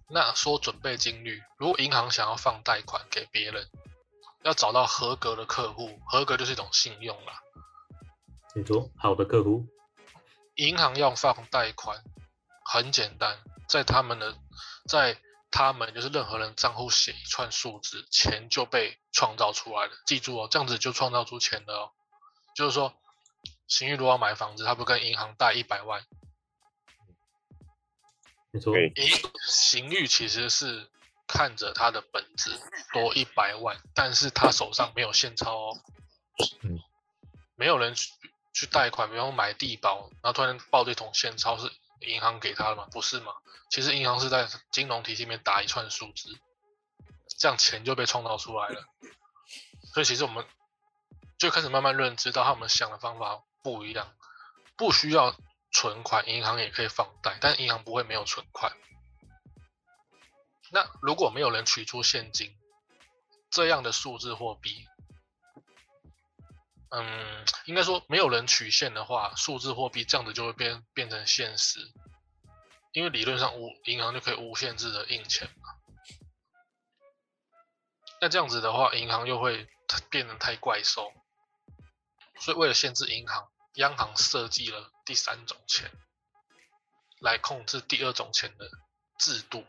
[0.09, 3.69] 那说准备金率，如果银行想要放贷款给别人，
[4.43, 7.41] 要找到合格的客户，合格就是一种信用啦。
[8.55, 9.67] 你说，好的客户，
[10.55, 12.03] 银行要放贷款
[12.65, 14.39] 很简单，在他们的
[14.89, 15.19] 在
[15.57, 19.93] 他们就是任何人账户写一串数字，钱就被创造出来了。
[20.05, 21.93] 记住哦，这样子就创造出钱了哦。
[22.55, 22.95] 就是说，
[23.67, 26.05] 邢玉如果要买房子，他不跟银行贷一百万，
[28.51, 29.11] 没错，对诶，
[29.49, 30.91] 邢玉其实是
[31.27, 32.61] 看着他的本子
[32.93, 35.81] 多一百万，但是他手上没有现钞哦。
[36.61, 36.79] 嗯，
[37.55, 38.13] 没有人去
[38.53, 42.87] 去贷款，比方说买地保，然后突然爆这桶现钞是银行给他的吗？
[42.91, 43.33] 不是嘛？
[43.71, 46.39] 其实银行是在金融体系里面打一串数字，
[47.39, 48.85] 这样钱就被创造出来了。
[49.93, 50.47] 所以其实我们
[51.39, 54.15] 就开始慢慢认知到，他们想的方法不一样，
[54.77, 55.35] 不需要
[55.73, 58.77] 存款，银行也可以放贷，但银行不会没有存款。
[60.71, 62.57] 那如果没有人取出现金，
[63.51, 64.87] 这样的数字货币，
[66.91, 71.81] 嗯，应该说没有人取现的话，数字货币这样子就会变变成现实，
[72.93, 75.71] 因为理论上无银行就可以无限制的印钱嘛。
[78.21, 79.69] 那这样子的话，银行又会
[80.11, 81.13] 变得太怪兽，
[82.41, 85.91] 所以为了限制银行，央行设计了第三种钱，
[87.21, 88.71] 来控制第二种钱的
[89.19, 89.67] 制度。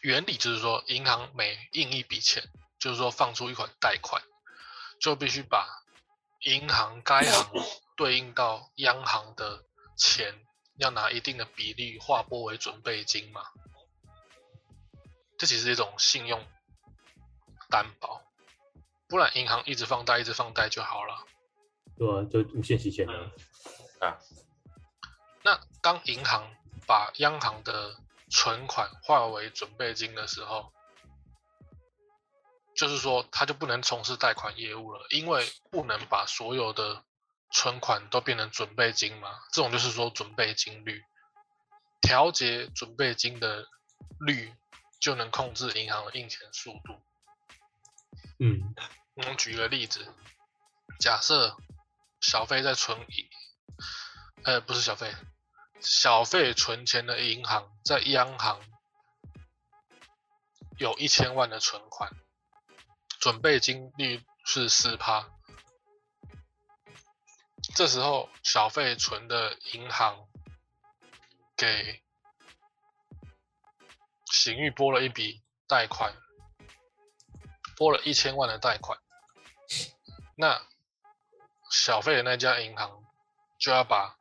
[0.00, 2.42] 原理就是说，银行每印一笔钱，
[2.80, 4.22] 就是说放出一款贷款，
[5.02, 5.82] 就必须把
[6.44, 7.50] 银行该行
[7.96, 9.64] 对应到央行的
[9.98, 13.42] 钱，要拿一定的比例划拨为准备金嘛。
[15.36, 16.46] 这其实是一种信用
[17.68, 18.22] 担保，
[19.08, 21.26] 不然银行一直放贷，一直放贷就好了。
[21.98, 23.32] 对啊，就无限期钱啊。
[23.98, 24.18] 啊，
[25.42, 26.48] 那当银行
[26.86, 27.96] 把央行的
[28.30, 30.72] 存款化为准备金的时候，
[32.82, 37.04] 就是说他就不能从事贷款业务了，因为不能把所有的
[37.52, 39.38] 存款都变成准备金嘛。
[39.52, 41.00] 这种就是说准备金率，
[42.00, 43.68] 调节准备金的
[44.18, 44.52] 率，
[45.00, 47.00] 就能控制银行的印钱速度。
[48.40, 48.74] 嗯，
[49.14, 50.12] 我们举个例子，
[50.98, 51.56] 假设
[52.20, 53.30] 小费在存一，
[54.42, 55.14] 呃，不是小费，
[55.78, 58.60] 小费存钱的银行在央行
[60.78, 62.10] 有一千万的存款，
[63.22, 65.30] 准备金率是四趴。
[67.76, 70.26] 这时候小费存的银行
[71.56, 72.02] 给
[74.26, 76.16] 邢玉拨了一笔贷款，
[77.76, 78.98] 拨了一千万的贷款，
[80.34, 80.60] 那
[81.70, 83.04] 小费的那家银行
[83.56, 84.18] 就要把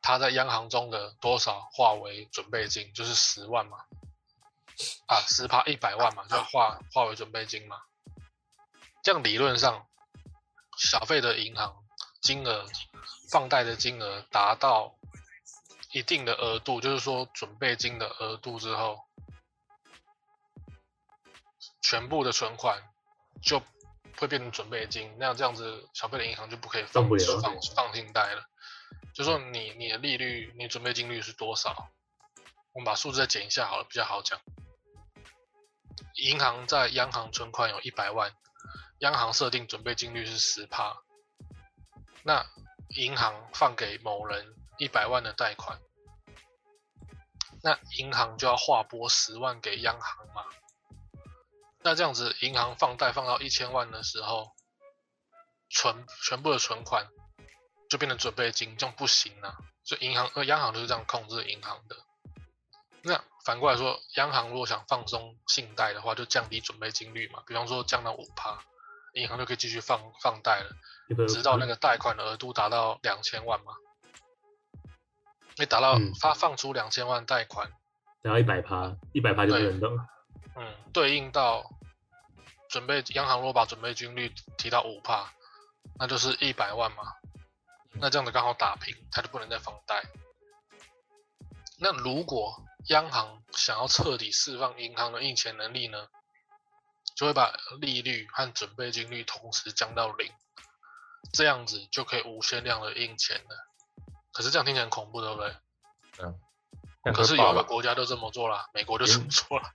[0.00, 3.84] 他在央行中的多少划为准备金，就是十万嘛，
[5.08, 7.82] 啊，十趴一百万嘛，就要划划为准备金嘛。
[9.04, 9.86] 这样理论上，
[10.78, 11.84] 小费的银行
[12.22, 12.64] 金额
[13.30, 14.96] 放贷的金额达到
[15.92, 19.04] 一定的额度，就是说准备金的额度之后，
[21.82, 22.82] 全部的存款
[23.42, 23.60] 就
[24.16, 28.42] 会变成准备金，那这样子小费的银行就不可以放放放放信贷了。
[29.12, 31.90] 就说你你的利率，你准备金率是多少？
[32.72, 34.40] 我们把数字再减一下好了，比较好讲。
[36.14, 38.34] 银行在央行存款有一百万，
[39.04, 41.02] 央行设定准备金率是十帕，
[42.22, 42.46] 那
[42.88, 45.78] 银行放给某人一百万的贷款，
[47.62, 50.42] 那银行就要划拨十万给央行嘛？
[51.82, 54.56] 那这样子，银行放贷放到一千万的时候，
[55.68, 57.06] 存全部的存款
[57.90, 59.58] 就变成准备金，这样不行啊。
[59.82, 61.96] 所以银行呃央行就是这样控制银行的。
[63.02, 68.64] 那反过来说，央行如果想放松信贷的话，就降低准备金率嘛，比方说降到五趴，
[69.14, 73.72] 银行就可以继续放放贷了，直到那个贷款的额度达到两千万嘛。
[75.56, 77.70] 你达到嗯发放出两千万贷款，
[78.22, 79.96] 然后一百趴，一百趴就不能动。
[80.56, 81.64] 嗯，对应到
[82.68, 85.32] 准备央行如果把准备金率提到五帕，
[85.98, 87.04] 那就是一百万嘛。
[87.92, 90.02] 那这样子刚好打平，他就不能再放贷。
[91.78, 96.08] 那如果央行想要彻底释放银行的印钱能力呢，
[97.14, 100.30] 就会把利率和准备金率同时降到零，
[101.32, 103.68] 这样子就可以无限量的印钱了。
[104.32, 105.54] 可是这样听起来很恐怖，对不对？
[106.20, 106.38] 嗯
[107.12, 107.62] 可是有的？
[107.64, 109.70] 国家都这么做了，美国就这么做了。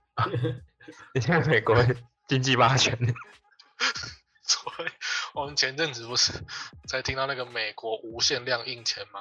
[1.14, 1.76] 你看美国
[2.26, 2.98] 经济霸权，
[4.42, 4.90] 所以
[5.32, 6.32] 我们前阵子不是
[6.88, 9.20] 才听到那个美国无限量印钱吗？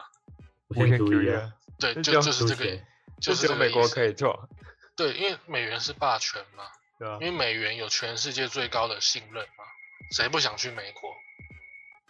[0.69, 2.81] 无限主义啊，啊，对，就就就是这个，
[3.21, 4.49] 就是美国这个意思可以做，
[4.95, 6.63] 对，因为美元是霸权嘛，
[6.99, 7.19] 因？
[7.19, 9.63] 为美元有全世界最高的信任嘛，
[10.11, 11.13] 谁不想去美国？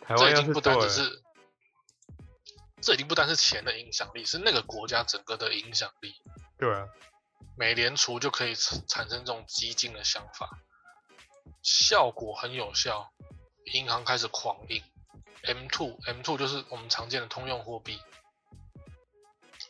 [0.05, 1.23] 台湾要这已经不单只是，
[2.81, 6.15] 这已经不单是钱的影响力，是那个国家整个的影响力。
[6.57, 6.87] 对啊，
[7.55, 10.49] 美联储就可以产产生这种激进的想法，
[11.61, 13.11] 效果很有效，
[13.65, 14.83] 银行开始狂印
[15.43, 18.01] M two M two 就是我们常见的通用货币，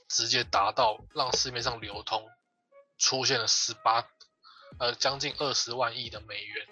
[0.08, 2.28] 直接达到让市面上流通
[2.98, 4.08] 出现了十八
[4.78, 6.68] 呃将近二十万亿的美元，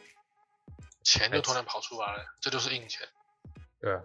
[1.03, 3.07] 钱就突然跑出来了，这就是印钱。
[3.79, 4.03] 对啊，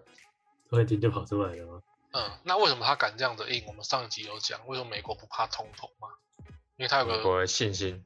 [0.69, 1.83] 突然间就跑出来了吗？
[2.13, 3.65] 嗯，那为什么他敢这样子印？
[3.67, 6.09] 我们上一集有讲，为什么美国不怕通膨吗？
[6.77, 8.05] 因为他有个美国的信心，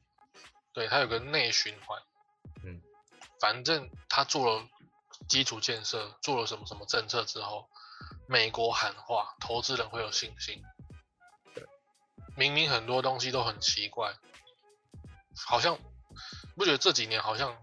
[0.73, 2.01] 对，他有个内循环。
[2.65, 2.81] 嗯，
[3.41, 4.69] 反正他做了
[5.29, 7.69] 基础建设，做了什么什么政策之后，
[8.29, 10.63] 美国喊话，投资人会有信心。
[12.37, 14.15] 明明很多东西都很奇怪，
[15.45, 15.79] 好像
[16.57, 17.57] 不觉得这几年好像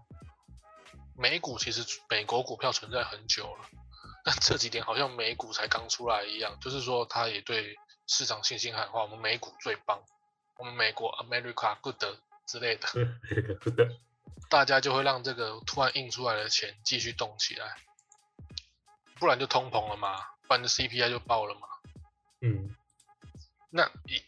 [1.16, 3.68] 美股其实美国股票存在很久了，
[4.24, 10.02] 但这几年好像美股才刚出来一样，就是说它也对市场信心喊话，我们美股最棒，
[10.58, 12.02] 我们美国 America good
[12.46, 12.88] 之类的。
[14.50, 17.76] 大家就会让这个突然印出来的钱继续动起来，
[19.18, 21.66] 不然就通膨了嘛，不然就 CPI 就爆了嘛。
[22.40, 22.76] 嗯，
[23.70, 24.22] 那以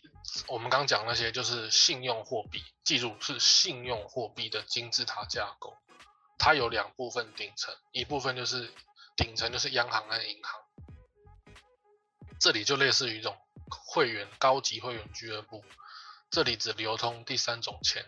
[0.48, 5.76] 我们刚讲那些就是信用货币，记住是信用货币的金字塔架构，
[6.38, 8.72] 它有两部分顶层，一部分就是
[9.16, 10.60] 顶层就是央行和银行，
[12.38, 13.36] 这里就类似于一种
[13.68, 15.64] 会员高级会员俱乐部，
[16.30, 18.04] 这里只流通第三种钱。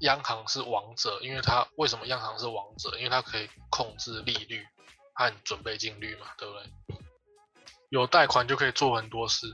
[0.00, 2.96] 央行是王者，因为它为什么央行是王者？
[2.96, 4.66] 因为它可以控制利率
[5.14, 6.64] 和准备金率嘛，对不对？
[7.90, 9.46] 有贷款就可以做很多事，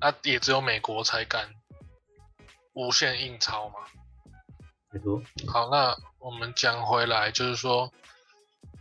[0.00, 1.54] 那、也只有美国才敢
[2.74, 3.74] 无限印钞嘛。
[4.90, 7.92] 没错，好，那我们讲回来，就是说，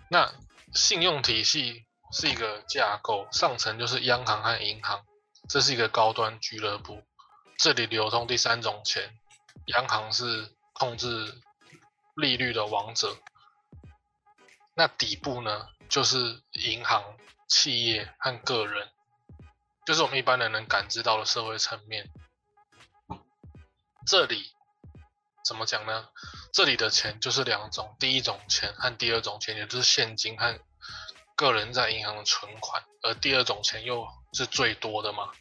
[0.09, 0.33] 那
[0.73, 5.05] 信用体系是一个架构，上层就是央行和银行，
[5.49, 7.01] 这是一个高端俱乐部，
[7.57, 9.17] 这里流通第三种钱，
[9.67, 11.41] 央行是控制
[12.15, 13.17] 利率的王者。
[14.75, 18.89] 那底部呢，就是银行、企业和个人，
[19.85, 22.09] 就是我们一般人能感知到的社会层面。
[24.07, 24.51] 这里
[25.45, 26.09] 怎么讲呢？
[26.51, 30.59] 这里的钱就是两种，第一种钱和第二种钱，也就是现金和
[31.35, 35.31] 个人在银行的存款，而第二种钱又是最多的嘛。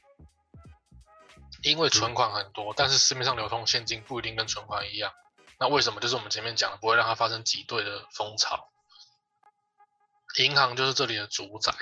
[1.62, 5.12] 因为存款很多，但是市面上流通现金不一定跟存款一样。
[5.59, 6.01] 那为什么？
[6.01, 8.68] 就是我们前面讲的，不会让它发生挤兑的风潮。
[10.36, 11.72] 银行就是这里的主宰，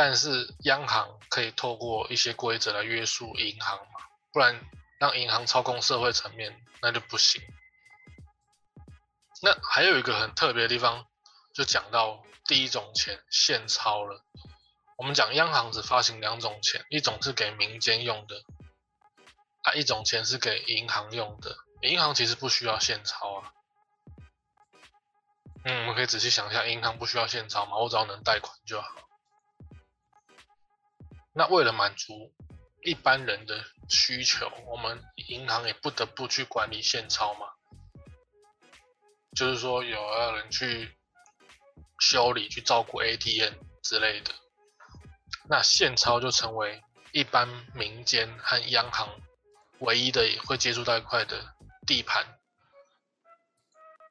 [0.00, 4.00] 但是央行可以透过一些规则来约束银行嘛，
[4.32, 4.58] 不然
[4.98, 7.42] 让银行操控社会层面那就不行。
[9.42, 11.04] 那还有一个很特别的地方，
[11.52, 14.24] 就讲到第一种钱现钞了。
[14.96, 18.36] 我们讲央行只发行两种钱，一种是给民间用的，
[19.64, 21.54] 啊，一种钱是给银行用的。
[21.82, 23.52] 银行其实不需要现钞啊。
[25.66, 28.88] 嗯，我们可以仔细想一下，银行不需要现钞嘛，我只要能贷款就好。
[31.32, 32.34] 那为了满足
[32.82, 37.46] 一般人的需求，我们银行也不得不去管理现钞嘛。
[39.36, 40.96] 就是说，有要人去
[42.00, 44.32] 修理、去照顾 ATM 之类的，
[45.48, 49.08] 那现钞就成为一般民间和央行
[49.78, 51.54] 唯一的会接触到一块的
[51.86, 52.40] 地盘。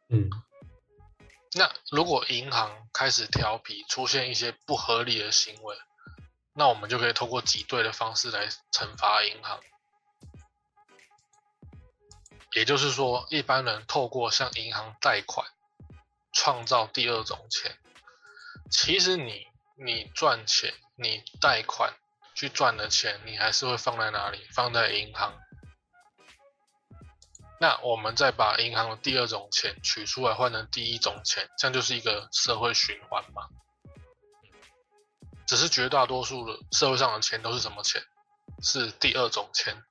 [0.07, 0.30] 嗯，
[1.53, 5.78] 那如果银行开始调皮，出现一些不合理的行为，
[6.60, 9.62] 那我们就可以通过挤兑的方式来惩罚银行。
[12.51, 15.47] 也就是说，一般人透过向银行贷款，
[16.34, 17.78] 创造第二种钱。
[18.70, 19.47] 其实你
[19.78, 21.93] 你赚钱，你贷款
[22.36, 24.45] 去赚的钱，你还是会放在哪里？
[24.53, 25.39] 放在银行。
[27.62, 33.47] 那我们再把银行的第二种钱取出来换成第一种钱，这样就是一个社会循环嘛。
[35.50, 38.04] 只是绝大多数的社会上的钱都是什么钱？
[38.62, 39.84] 是第二种钱，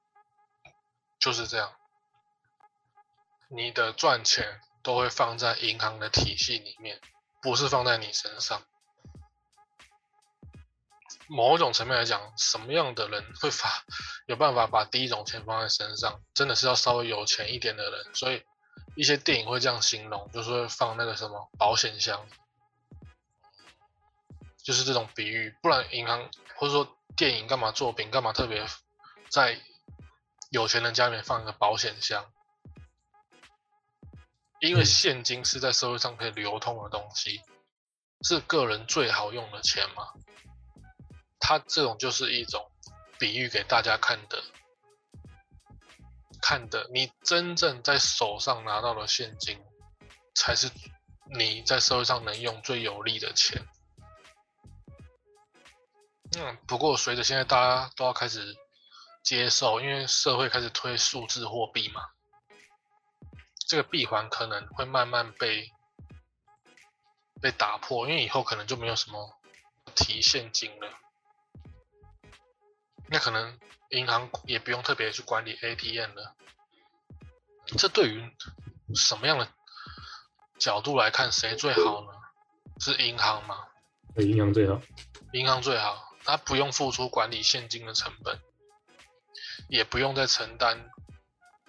[1.19, 1.73] 就是这样。
[3.49, 7.01] 你的赚钱都会放在银行的体系里面，
[7.43, 8.63] 不是放在你身上。
[11.27, 13.83] 某一种层面来讲，什么样的人会发
[14.29, 16.23] 有办法把第一种钱放在身上？
[16.35, 18.15] 真的是要稍微有钱一点的人。
[18.15, 18.45] 所以
[18.95, 22.29] 一些电影会这样形容，就是会放那个什么保险箱，
[24.69, 25.57] 就是这种比喻。
[25.63, 28.67] 不然银行或者说电影干嘛作品干嘛特别
[29.31, 29.59] 在
[30.51, 32.31] 有钱人家里面放一个保险箱？
[34.61, 37.41] 因为嗯现金是在社会上可以流通的东西，
[38.21, 40.13] 是个人最好用的钱嘛。
[41.41, 42.71] 它这种就是一种
[43.19, 44.43] 比喻给大家看的，
[46.43, 49.59] 看的你真正在手上拿到的现金，
[50.35, 50.71] 才是
[51.39, 53.67] 你在社会上能用最有利的钱。
[56.37, 58.57] 嗯，不过随着现在大家都要开始
[59.23, 62.03] 接受，因为社会开始推数字货币嘛，
[63.67, 65.73] 这个闭环可能会慢慢被
[67.41, 69.39] 被打破，因为以后可能就没有什么
[69.95, 70.89] 提现金了。
[73.07, 73.59] 那可能
[73.91, 76.37] 银行也不用特别去管理 ATM 了，
[77.79, 78.37] 这对于
[78.95, 79.49] 什么样的
[80.59, 82.13] 角度来看，谁最好呢？
[82.81, 83.67] 是银行吗？
[84.15, 84.81] 对银行最好。
[85.33, 88.39] 银行最好，他不用付出管理现金的成本，
[89.67, 90.91] 也不用再承担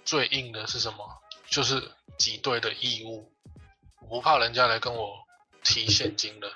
[0.04, 1.24] 最硬的是什么？
[1.48, 3.34] 就是挤兑的义务。
[4.02, 5.26] 我不怕人家来跟我
[5.64, 6.52] 提现金的，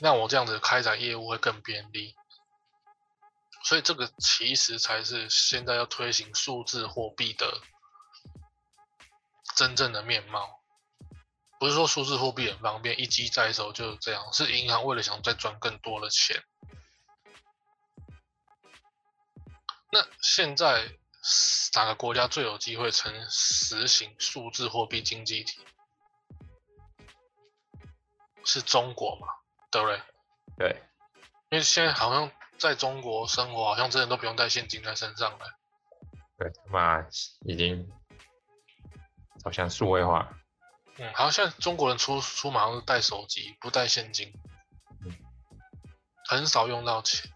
[0.00, 2.16] 那我这样子开展业务会更便利。
[3.62, 7.60] 所以这个其实才是现在要推行数字货币的
[9.54, 10.60] 真正的面貌。
[11.60, 16.42] 不是说数字货币很方便，一机在手就是这样，是银行为了想再赚更多的钱。
[19.94, 20.88] 那现在
[21.74, 25.60] 哪个国家最有机会成实行数字货币经济体？
[28.44, 29.28] 是中国嘛？
[29.70, 30.02] 对不对？
[30.56, 30.82] 对，
[31.50, 35.46] 因为现在好像在中国生活，好像真的都不用带现金在身上了。
[36.38, 37.06] 对，嘛
[37.46, 37.86] 已经
[39.44, 40.36] 好像数位化。
[40.96, 44.32] 嗯，好像现在中国人出出门都是带手机，不带现金，
[45.04, 45.14] 嗯
[46.24, 47.30] 很少用到钱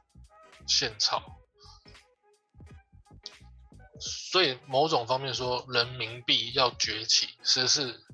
[0.66, 1.35] 现钞。
[4.00, 8.04] 所以某种方面说，人民币要崛起，其实是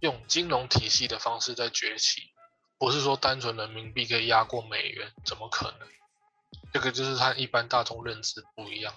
[0.00, 2.32] 用金融体系的方式在崛起，
[2.78, 5.88] 不是说单纯人民币可以压过美元，怎么可能？
[6.72, 8.94] 这个就是和一般大众认知不一样。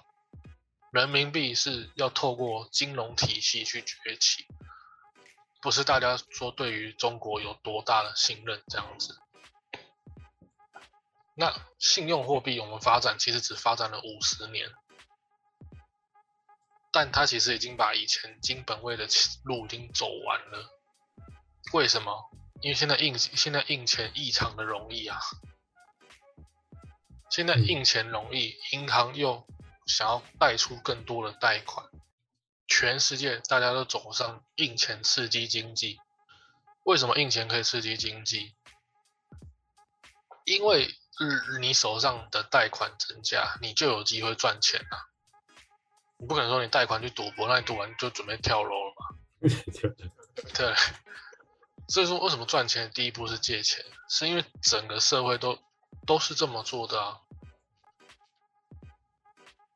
[0.92, 4.46] 人民币是要透过金融体系去崛起，
[5.60, 9.18] 不是大家说对于中国有多大的信任这样子。
[11.34, 14.70] 那信用货币我们发展其实只发展了五十年，
[16.96, 19.06] 但他其实已经把以前金本位的
[19.44, 20.66] 路已经走完了。
[21.74, 22.30] 为什么？
[22.62, 25.20] 因为现在印现在印钱异常的容易啊，
[27.28, 29.46] 现在印钱容易，银行又
[29.84, 31.84] 想要贷出更多的贷款，
[32.66, 35.98] 全世界大家都走上印钱刺激经济。
[36.84, 38.56] 为什么印钱可以刺激经济？
[40.46, 44.96] 因为日你手上的贷款增加，你就有机会赚钱啊。
[46.18, 49.06] 你不可能说你贷款去赌博，那你赌完就准备跳楼了嘛？
[50.54, 50.74] 对。
[51.88, 53.84] 所以说，为什么赚钱的第一步是借钱？
[54.08, 55.58] 是因为整个社会都
[56.06, 57.20] 都是这么做的啊。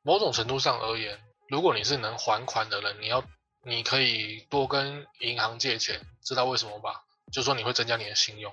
[0.02, 3.22] 某种程度上而言，如果你是能还款的人，你要
[3.62, 7.04] 你可以多跟银行借钱，知道为什么吧？
[7.30, 8.52] 就说你会增加你的信用。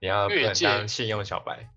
[0.00, 1.70] 你要越借信用小白。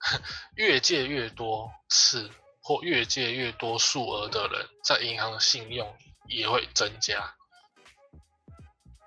[0.56, 2.30] 越借越多次
[2.62, 5.96] 或越借越多数额的人，在银行的信用
[6.28, 7.34] 也会增加。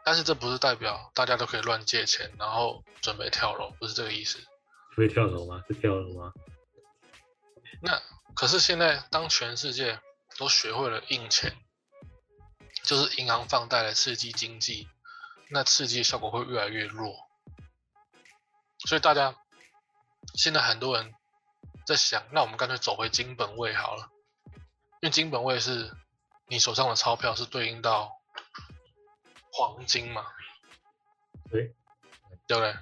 [0.05, 4.39] 但是这不是代表大家都可以乱借钱，然后准备跳楼，不是这个意思。
[4.97, 5.63] 会跳楼吗？
[5.67, 6.33] 是跳楼吗？
[7.81, 8.01] 那
[8.35, 9.99] 可是现在，当全世界
[10.37, 11.55] 都学会了印钱，
[12.83, 14.87] 就是银行放贷来刺激经济，
[15.49, 17.15] 那刺激效果会越来越弱。
[18.85, 19.35] 所以大家
[20.35, 21.13] 现在很多人
[21.85, 24.09] 在想，那我们干脆走回金本位好了，
[25.01, 25.95] 因为金本位是
[26.47, 28.11] 你手上的钞票是对应到
[29.51, 30.25] 黄金嘛，
[31.51, 31.75] 对，
[32.47, 32.75] 对不对？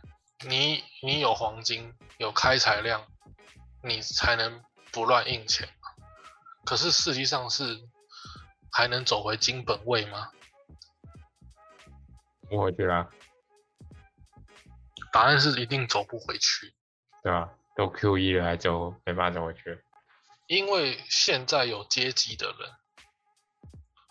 [0.48, 3.08] 你你有黄金，有开采量，
[3.84, 5.90] 你才能不乱印钱嘛。
[6.66, 7.88] 可是实际上是
[8.72, 10.32] 还能走回金本位吗？
[12.50, 13.10] 不回去啦，
[15.12, 16.74] 答案是一定走不回去，
[17.24, 17.54] 对吧？
[17.76, 19.84] 都 Q 一了，还走没办法走回去。
[20.48, 22.70] 因为现在有阶级的人，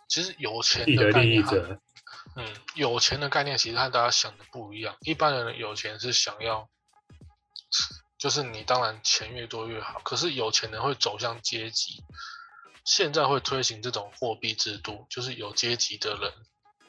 [0.09, 1.45] 其实有钱的概念
[2.37, 4.97] 嗯，有钱的概念其实和大家想的不一样。
[5.01, 6.69] 一般人有钱是想要，
[8.19, 12.05] 就是你当然钱越多越好，可是有钱人会走向阶级。
[12.85, 16.33] 现在会推行这种货币制度，就是有阶级的人，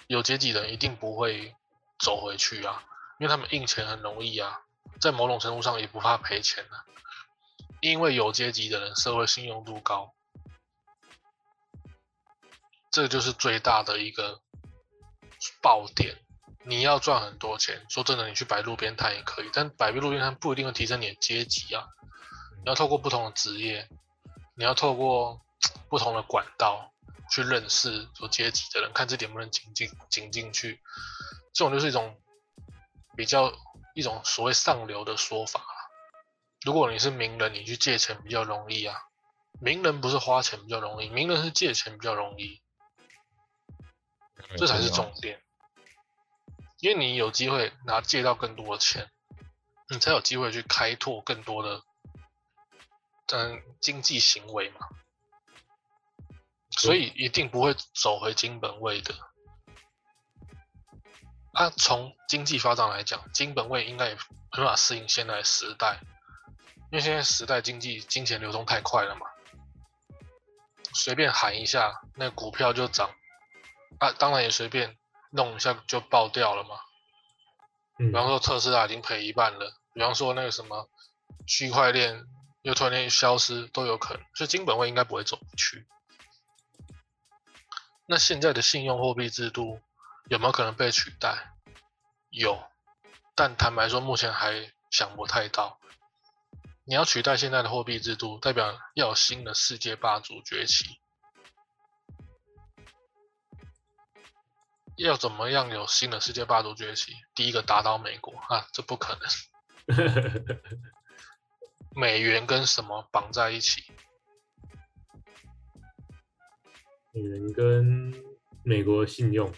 [0.08, 1.54] 有阶级的人一定不会
[2.00, 2.84] 走回去啊，
[3.20, 4.62] 因为他们印钱很容易啊，
[5.00, 6.86] 在某种程度上也不怕赔钱啊，
[7.82, 10.14] 因为有阶级的人社会信用度高，
[12.92, 14.42] 这就是最大的一个
[15.62, 16.18] 爆点。
[16.64, 21.88] 你要赚很多钱，说真的，你去摆路边摊也可以，但摆路边摊不一定会提升你的阶级啊。
[22.64, 23.90] 你要透过不同的职业，
[24.56, 25.42] 你要透过
[25.90, 26.94] 不同的管道
[27.32, 30.80] 去认识有阶级的人，看这点不能紧进紧进去。
[31.52, 32.22] 这种就是一种
[33.18, 33.52] 比较
[33.94, 35.76] 一种所谓上流的说法啊。
[36.64, 38.96] 如果你是名人，你去借钱比较容易啊。
[39.60, 42.62] 名人不是花钱比较容易，名人是借钱比较容易，
[44.58, 45.44] 这才是重点。
[46.80, 49.12] 因为你有机会拿借到更多的钱，
[49.90, 51.84] 你才有机会去开拓更多的
[53.34, 54.88] 嗯经济行为嘛。
[56.78, 59.14] 所以一定不会走回金本位的。
[61.54, 64.20] 啊，从经济发展来讲，金本位应该也没
[64.58, 66.00] 办法适应现在的时代，
[66.92, 69.28] 因为现在时代经济金钱流通太快了嘛，
[70.94, 73.10] 随便喊一下，那股票就涨，
[74.00, 74.98] 啊，当然也随便
[75.32, 76.76] 弄一下就爆掉了嘛。
[78.00, 80.90] 嗯比方说特斯拉已经赔一半了，比方说那个什么
[81.46, 82.26] 区块链
[82.62, 85.86] 又突然间消失都有可能，所以金本位应该不会走不去。
[88.08, 89.82] 那现在的信用货币制度
[90.30, 91.54] 有没有可能被取代？
[92.30, 92.64] 有，
[93.36, 95.80] 但坦白说，目前还想不太到。
[96.84, 101.00] 你要取代现在的货币制度，代表要有新的世界霸主崛起。
[104.98, 107.14] 要怎么样有新的世界霸主崛起？
[107.34, 109.88] 第一个打倒美国啊，这不可能。
[111.96, 113.84] 美元跟什么绑在一起？
[117.14, 118.14] 美元跟
[118.64, 119.52] 美国信用，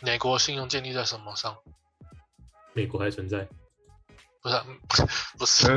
[0.00, 1.56] 美国信用建立在什么上？
[2.72, 3.48] 美国还存在。
[4.42, 4.80] 不是啊、嗯
[5.38, 5.76] 不是，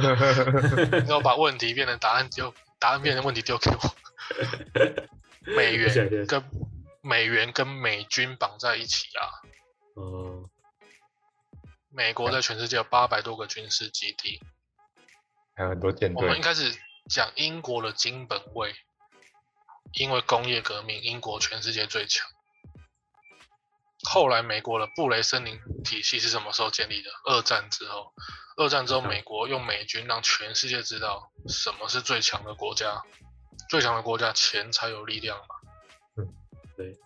[1.01, 3.95] 你 要把问题变成答案丢，答案变成问题丢给我。
[5.57, 6.41] 美元跟
[7.01, 9.27] 美元跟美军绑在一起啊！
[9.95, 10.49] 哦，
[11.89, 14.39] 美国在全世界有八百多个军事基地。
[15.55, 16.73] 还有很多舰我们一，开始
[17.09, 18.73] 讲英国的金本位，
[19.91, 22.25] 因为工业革命，英国全世界最强。
[24.09, 27.09] 后来美国的布雷森林体系是什么时候建立的？
[27.25, 28.13] 二战之后。
[28.55, 33.01] 二战之后，嗯美国用美军让全世界知道什么是最强的国家，
[33.69, 35.55] 最强的国家钱才有力量嘛。
[36.17, 36.33] 嗯
[36.77, 36.99] 对。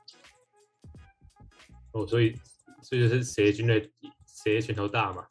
[1.93, 2.35] 哦，所以
[2.83, 3.91] 所以就是谁军队
[4.27, 5.25] 谁拳头大嘛。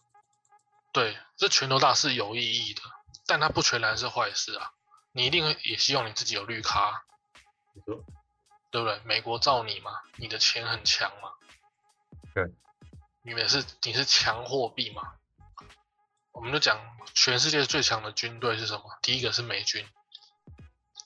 [0.92, 2.80] 对，这拳头大是有意义的，
[3.26, 4.70] 但它不全然是坏事啊。
[5.12, 7.04] 你一定也希望你自己有绿卡，
[8.70, 8.98] 对不对？
[9.04, 11.30] 美国造你嘛，你的钱很强嘛，
[12.36, 12.44] 对，
[13.22, 15.14] 你们是你是强货币嘛？
[16.32, 16.78] 我们就讲
[17.14, 18.82] 全世界最强的军队是什么？
[19.00, 19.88] 第一个是美军，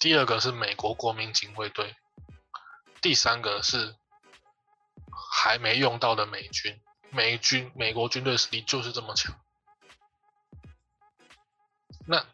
[0.01, 1.95] 第二个是美国国民警卫队，
[3.01, 3.95] 第三个是
[5.41, 6.83] 还没用到的美军。
[7.11, 9.41] 美军美国军队实力就是这么强。
[12.09, 12.27] 那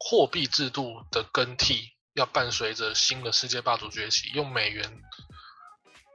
[0.00, 5.00] 货币制度的更替要伴随着新的世界霸主崛起，用美元、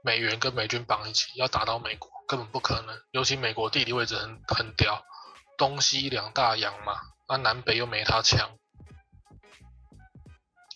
[0.04, 3.02] 美元跟美军绑一起，要打到美国根本不可能。
[3.12, 5.04] 尤其美国地理位置很很屌，
[5.58, 8.58] 东西两大洋嘛，那南北又没他强，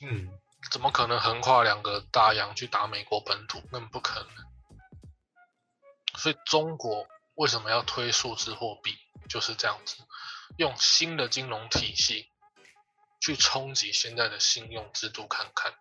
[0.01, 0.29] 嗯，
[0.71, 3.61] 怎么可能横跨两个大洋去打美国本土？
[3.61, 4.29] 根本不可能。
[6.17, 8.97] 所以中国为什么要推数字货币？
[9.29, 9.95] 就是这样子，
[10.57, 12.29] 用新的金融体系
[13.21, 15.73] 去冲击现在的信用制度看看。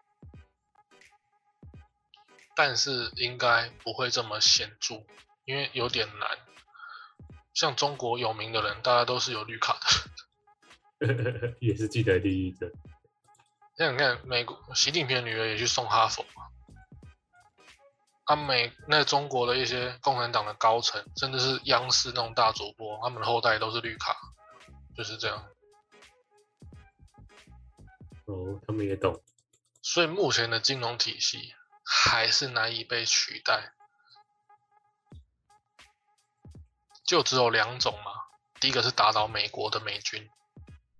[2.62, 5.02] 但是应该不会这么显著，
[5.46, 6.28] 因为有点难。
[7.54, 9.80] 像中国有名的人，大家都是有绿卡
[11.00, 11.56] 的。
[11.58, 12.70] 也是既得利益者。
[13.78, 16.48] 那你看，美国习近平的女儿也去送哈佛嘛。
[18.24, 24.14] 啊美那中国的一些共产党的高层，甚至是央视那种大主播，他们的后代都是绿卡，
[24.94, 25.46] 就是这样。
[28.26, 29.18] 哦，他们也懂。
[29.80, 31.54] 所以目前的金融体系
[31.84, 33.72] 还是难以被取代，
[37.06, 38.12] 就只有两种嘛。
[38.60, 40.30] 第一个是打倒美国的美军，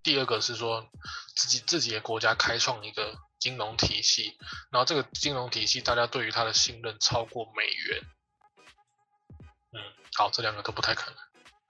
[0.02, 0.90] 第二个是说
[1.36, 4.36] 自己自己的国家开创一个金融体系，
[4.70, 8.02] 然后这个金融体系大家对于它的信任超过美元。
[9.72, 9.80] 嗯，
[10.14, 11.18] 好，这两个都不太可能。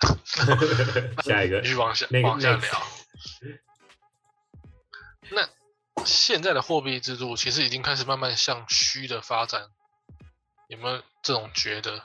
[1.22, 2.86] 下一个 继续往下那个往下聊。
[5.30, 5.48] 那
[6.04, 9.68] 现在的货币制度其实已经开始慢慢向虚的发展，
[10.68, 11.98] 有没有这种觉得？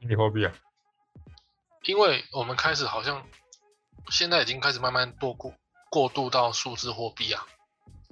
[0.00, 0.52] 虚拟货币啊，
[1.84, 3.26] 因为我们开始好像
[4.10, 5.54] 现在已经开始慢慢过过
[5.90, 7.46] 过渡到数字货币啊，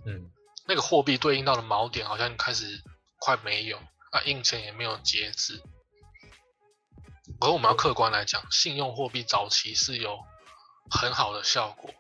[0.04, 0.30] 嗯，
[0.66, 2.82] 那个货币对应到的锚点好像开始
[3.18, 3.78] 快没有，
[4.10, 5.62] 啊，印钱也没有节制。
[7.40, 10.18] 而我们要客观来讲，信用货币早期是有
[10.90, 11.90] 很好的效果，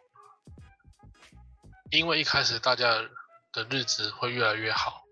[1.90, 2.86] 因为一开始大家
[3.52, 5.04] 的日子会越来越好，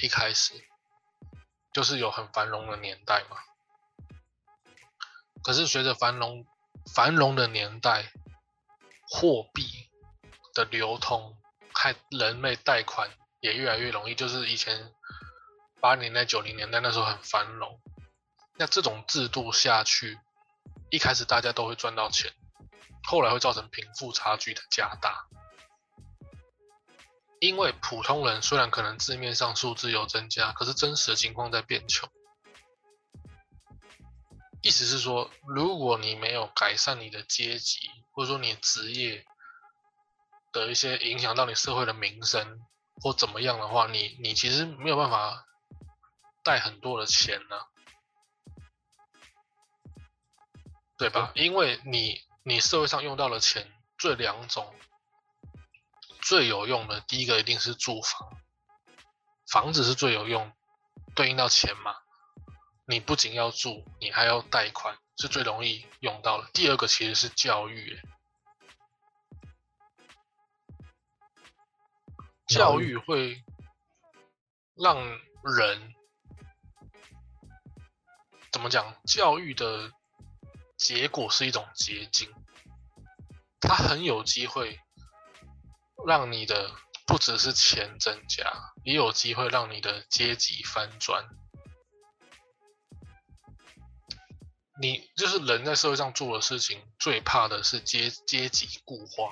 [0.00, 0.54] 一开始
[1.72, 3.36] 就是有很繁荣的年代嘛。
[5.42, 6.46] 可是随着繁荣
[6.94, 8.12] 繁荣的年代，
[9.08, 9.66] 货币
[10.54, 11.36] 的流通
[11.72, 13.10] 和人类贷款
[13.40, 14.92] 也越来越容易，就是以前
[15.80, 17.80] 八零年代、九零年代那时候很繁荣。
[18.56, 20.18] 那这种制度下去，
[20.90, 22.32] 一开始大家都会赚到钱，
[23.02, 25.26] 后来会造成贫富差距的加大。
[27.40, 32.08] 因为普通人虽然可能字面上数字有增加，可是真实的情况在变穷。
[34.62, 39.24] 意思是说，如果你没有改善你的阶级，或者说你的职业
[40.50, 42.60] 的一些影响到你社会的名声
[42.96, 45.46] 或怎么样的话，你你其实没有办法
[46.42, 47.56] 带很多的钱呢、
[50.96, 51.30] 对吧？
[51.34, 54.74] 因为你你社会上用到的钱，最两种
[56.26, 58.36] 最有用的，第一个一定是住房，
[59.48, 60.52] 房子是最有用，
[61.14, 61.94] 对应到钱嘛。
[62.84, 66.50] 你不仅要住，你还要贷款，是最容易用到的。
[66.52, 68.02] 第二个其实是教育、欸，
[72.48, 73.44] 教育会
[74.74, 75.94] 让人
[78.50, 79.00] 怎么讲？
[79.04, 79.92] 教育的
[80.76, 82.34] 结果是一种结晶，
[83.60, 84.80] 它很有机会
[86.06, 86.70] 让你的
[87.06, 91.28] 不只是钱增加，也有机会让你的阶级翻转。
[94.78, 99.30] 你就是人在社会上做的事情，最怕的是阶阶级固化，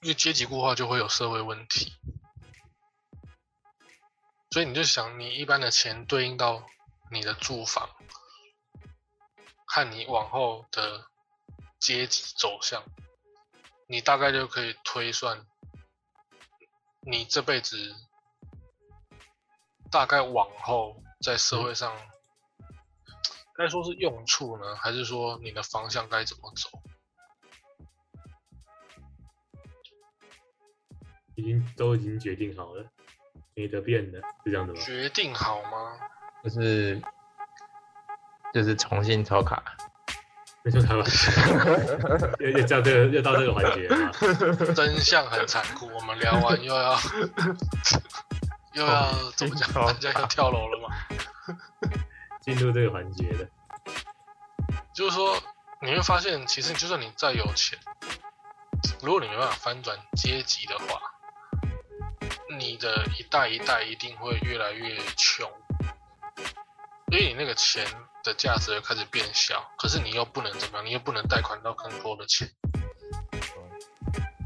[0.00, 1.92] 因为阶级固化就会有社会问题。
[4.50, 6.66] 所以你就想，你一般的钱对应到
[7.12, 7.90] 你的住房，
[9.66, 11.06] 和你往后的
[11.78, 12.82] 阶级走向，
[13.86, 15.46] 你大概就可以推算，
[17.00, 17.94] 你这辈子
[19.90, 21.92] 大概往后在社会上。
[23.54, 26.68] 该说是用处呢，还是说你的方向该怎么走？
[31.36, 32.84] 已经都已经决定好了，
[33.54, 34.80] 没得变的，是这样的吗？
[34.80, 35.98] 决定好吗？
[36.44, 37.00] 就是
[38.52, 39.62] 就是重新抽卡，
[40.66, 41.06] 没错，台湾
[42.40, 44.74] 又又到这个又到这个环节了？
[44.74, 46.98] 真相很残酷，我们聊完又要
[48.72, 49.72] 又要怎么讲？
[49.72, 50.88] 大家要跳楼了吗？
[52.40, 53.48] 进入这个环节的，
[54.92, 55.40] 就是说，
[55.80, 57.78] 你会发现，其实就算你再有钱，
[59.02, 61.00] 如果你没办法翻转阶级的话，
[62.58, 65.48] 你的一代一代一定会越来越穷，
[67.08, 67.86] 所以你那个钱
[68.24, 72.50] 的价值开始变小，可是你又不能怎么样，你又不能贷款到更多的钱，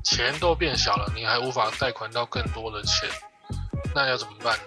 [0.05, 3.09] 钱都变小了，你还无法贷款到更多的钱，
[3.95, 4.65] 那要怎么办呢？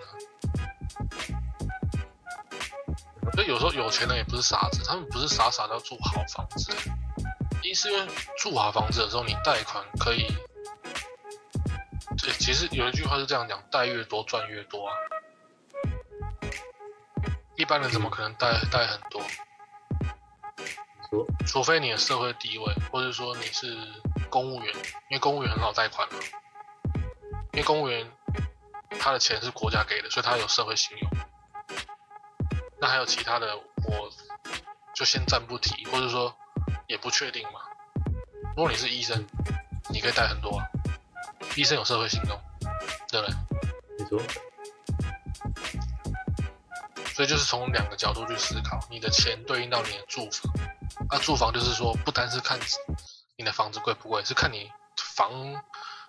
[3.34, 6.76] 所以有时候有钱人也不是傻子，他们不是傻傻的住好房子，
[7.62, 8.08] 一是因为
[8.40, 10.28] 住好房子的时候，你贷款可以，
[12.18, 14.94] 对，其实有一句话是这样讲，贷越多赚越多啊。
[17.56, 19.22] 一般人怎么可能贷贷很多？
[21.10, 23.78] 说除非你的社会地位，或者说你是
[24.30, 24.76] 公务员，
[25.10, 26.20] 因为公务员很好贷款嘛，
[27.52, 28.10] 因为公务员
[29.00, 31.10] 他的钱是国家给的，所以他有社会信用。
[32.82, 34.10] 那还有其他的，我
[34.96, 36.36] 就先暂不提，或者说
[36.88, 37.60] 也不确定嘛。
[38.56, 39.26] 如果你是医生，
[39.90, 40.66] 你可以贷很多啊，
[41.56, 42.42] 医生有社会信用，
[43.10, 43.36] 对不对？
[44.00, 44.20] 你说
[47.16, 50.52] 所以就是从两个角度去思考，你的钱对应到你的住房，
[51.10, 52.60] 啊，住房就是说不单是看
[53.38, 55.32] 你的房子贵不贵，是看你房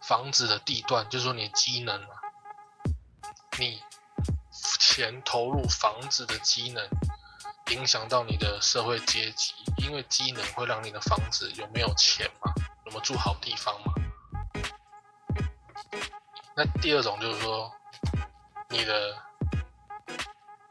[0.03, 2.17] 房子的地段，就是说你的机能啊，
[3.59, 3.83] 你
[4.79, 6.89] 钱投入房子的机能，
[7.71, 12.51] 影响到你的社会阶级，因为机能会让你的房子有没有钱嘛，
[12.87, 13.93] 有没有住好地方嘛。
[16.57, 17.71] 那第二种就是说，
[18.69, 19.17] 你的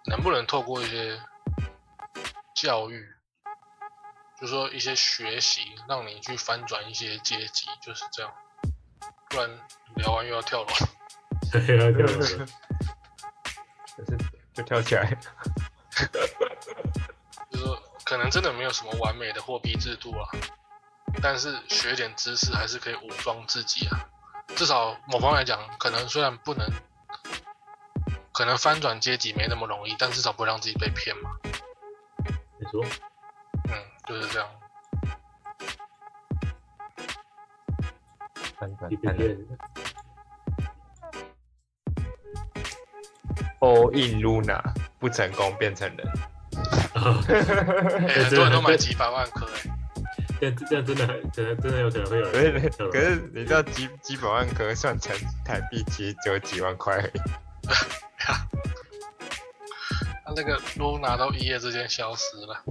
[0.06, 1.20] 能不能透过一些
[2.56, 3.08] 教育，
[4.40, 8.34] 就说一些学习，让你去翻转一些阶级，就是这样。
[9.30, 9.50] 不然
[9.96, 10.68] 聊完又要跳楼。
[11.52, 12.46] 对啊，就是
[14.54, 15.18] 就跳起来。
[17.52, 20.28] 就是说，可能真的没有什么完美的货币制度啊，
[21.22, 24.06] 但是学点知识还是可以武装自己啊。
[24.56, 26.68] 至少某方面来讲，可能虽然不能，
[28.34, 31.30] 可能翻转阶级没那么容易，但至少不会让自己被骗嘛。
[32.60, 32.84] 你说
[33.70, 33.74] 嗯，
[34.08, 34.50] 就是这样。
[38.58, 39.58] 翻转你被骗了
[43.60, 44.62] ，all in Luna
[45.00, 46.08] 不成功变成人，
[46.96, 49.62] 啊，欸、很多人都买几百万颗哎、
[50.42, 55.16] 这样这样真的很可能真的有可能会有可是人可是你知道几几百万颗算成
[55.46, 57.22] 台币其实只有几万块而已。
[60.34, 62.64] 他那个 Luna 都一夜之间消失了。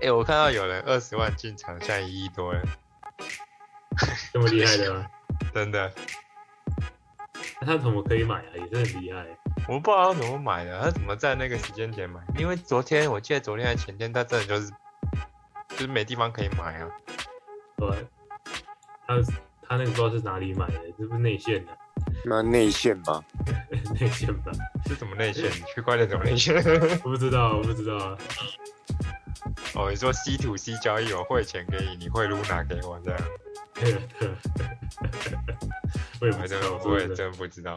[0.00, 2.62] 哎、我看到有人二十万进场，现在一亿多了，
[4.32, 5.06] 这么厉害的吗？
[5.52, 5.92] 真的。
[7.60, 8.50] 那他怎么可以买啊？
[8.54, 9.26] 也是很厉害。
[9.66, 12.20] 我不知道他怎么买的，他怎么在那个时间点买？
[12.38, 14.70] 因为昨天我记得昨天还前天，他真的就是
[15.70, 16.88] 就是没地方可以买啊。
[17.76, 17.88] 对，
[19.06, 19.16] 他
[19.68, 21.76] 他那个不知道是哪里买的，这不是内线的，
[22.24, 23.20] 那内线吧，
[24.00, 24.52] 内线吧？
[24.86, 25.50] 是怎么内线？
[25.74, 26.56] 区块链怎么内线？
[27.04, 28.16] 我不知道，我不知道啊。
[29.74, 33.20] 哦，你说 C to C 交易，我汇钱给你，你汇 Luna 给我这样？
[36.20, 37.76] 我也不知道，我也真不知道，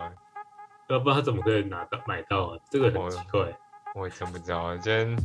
[0.90, 2.58] 要不知道他怎么可以拿到买到啊？
[2.70, 3.48] 这个很奇怪。
[3.94, 5.16] 我也真不知道，今天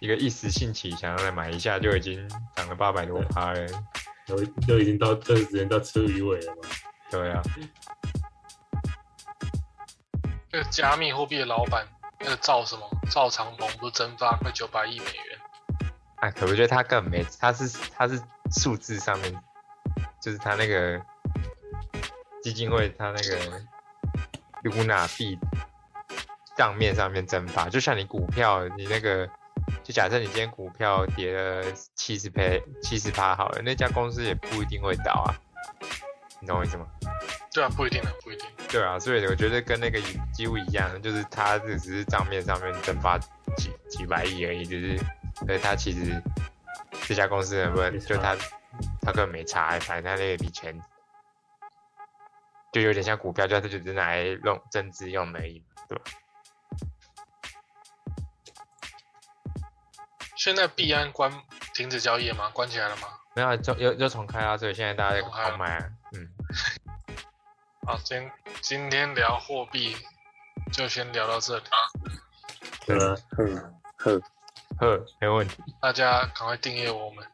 [0.00, 3.66] 一个一时兴起想要来买一下，就已经涨了八百多趴了，
[4.26, 4.36] 都
[4.66, 6.62] 都已经到这个时间到吃鱼尾了嘛？
[7.10, 7.40] 对啊，
[10.56, 11.86] 那个加密货币的老板，
[12.18, 15.38] 那个赵什么赵长鹏，不是蒸发快九百亿美元？
[16.16, 18.18] 哎，可我觉得他根本没，他是他是
[18.52, 19.34] 数字上面，
[20.18, 20.98] 就是他那个
[22.42, 23.60] 基金会，他那个
[24.62, 25.38] Luna 币
[26.56, 29.28] 账面上面蒸发，就像你股票，你那个，
[29.84, 31.62] 就假设你今天股票跌了
[31.94, 35.36] 七十倍、七十趴好了，那家公司也不一定会倒啊，
[36.40, 36.86] 你懂我意思吗？
[37.56, 38.46] 对啊，不一定的，不一定。
[38.68, 39.98] 对啊，所以我觉得跟那个
[40.30, 43.18] 几乎一样，就是它只是账面上面蒸发
[43.56, 44.98] 几几百亿而已，就是，
[45.46, 46.22] 所以它其实
[47.08, 48.36] 这家公司能不能就它
[49.00, 50.78] 它根本没差，反正它那笔钱
[52.72, 56.04] 就有点像股票，就它就只是拿来用增资用的而已，对吧？
[60.36, 61.32] 现在币安关
[61.72, 62.50] 停止交易了吗？
[62.52, 63.08] 关起来了吗？
[63.34, 66.28] 没有啊就又又重开啊，所以现在大家在狂买啊，嗯，
[67.86, 68.28] 好，今
[68.60, 69.96] 今天聊货币
[70.72, 71.64] 就先聊到这里，
[72.84, 74.20] 对啊，呵呵，
[74.78, 77.24] 呵，没问题，大家赶快订阅我们。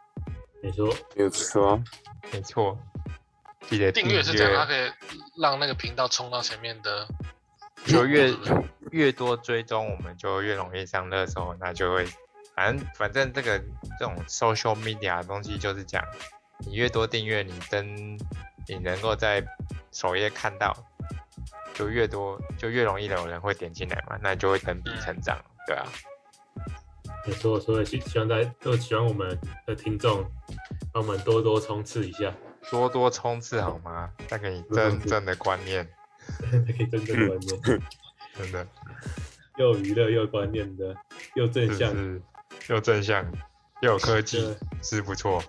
[0.63, 1.83] 你说没有错，
[2.31, 2.79] 没错，
[3.63, 4.93] 记得订阅是这样，它可以
[5.41, 7.09] 让那个频道冲到前面的，
[7.87, 8.31] 就越
[8.91, 12.07] 越多追踪，我们就越容易上热搜，那就会，
[12.55, 13.59] 反正反正这个
[13.99, 16.05] 这种 social media 的东西就是讲，
[16.59, 18.19] 你越多订阅，你登
[18.69, 19.45] 你能够在
[19.91, 20.77] 首页看到，
[21.75, 25.87] 就越多就越容易有人会点进来嘛，那你就会等比成长，对啊，
[27.27, 30.25] 没错，所以希希望大家都喜欢我们的听众，
[30.93, 32.33] 帮我们多多冲刺一下，
[32.71, 34.11] 多多冲刺好吗？
[34.29, 35.89] 带给你 真正的观念，
[36.41, 37.83] 带给真正观念，
[38.37, 38.67] 真的
[39.57, 40.77] 又娱乐又观念。
[40.77, 40.97] 的，
[41.35, 42.23] 又正向，是
[42.69, 43.25] 又正向
[43.83, 45.43] 又有科技对，是不错，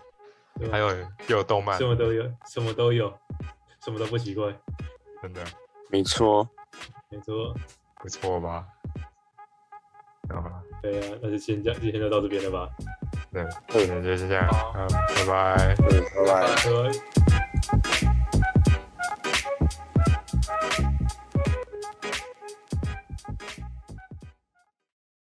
[0.72, 0.90] 还有
[1.28, 3.14] 又有动漫什，么都有，什么都有，
[3.84, 4.54] 什么都不奇怪，
[5.22, 5.44] 真的。
[5.90, 6.48] 没错，
[7.10, 7.56] 没错。
[8.02, 8.68] 不错吧？
[10.30, 12.70] 啊，对啊，那就先这样，今天就到这边了吧，
[13.32, 15.76] 对，那就先这样，好好，拜拜。
[15.76, 16.56] 嗯，拜拜。
[16.56, 16.72] 拜
[18.02, 18.03] 拜。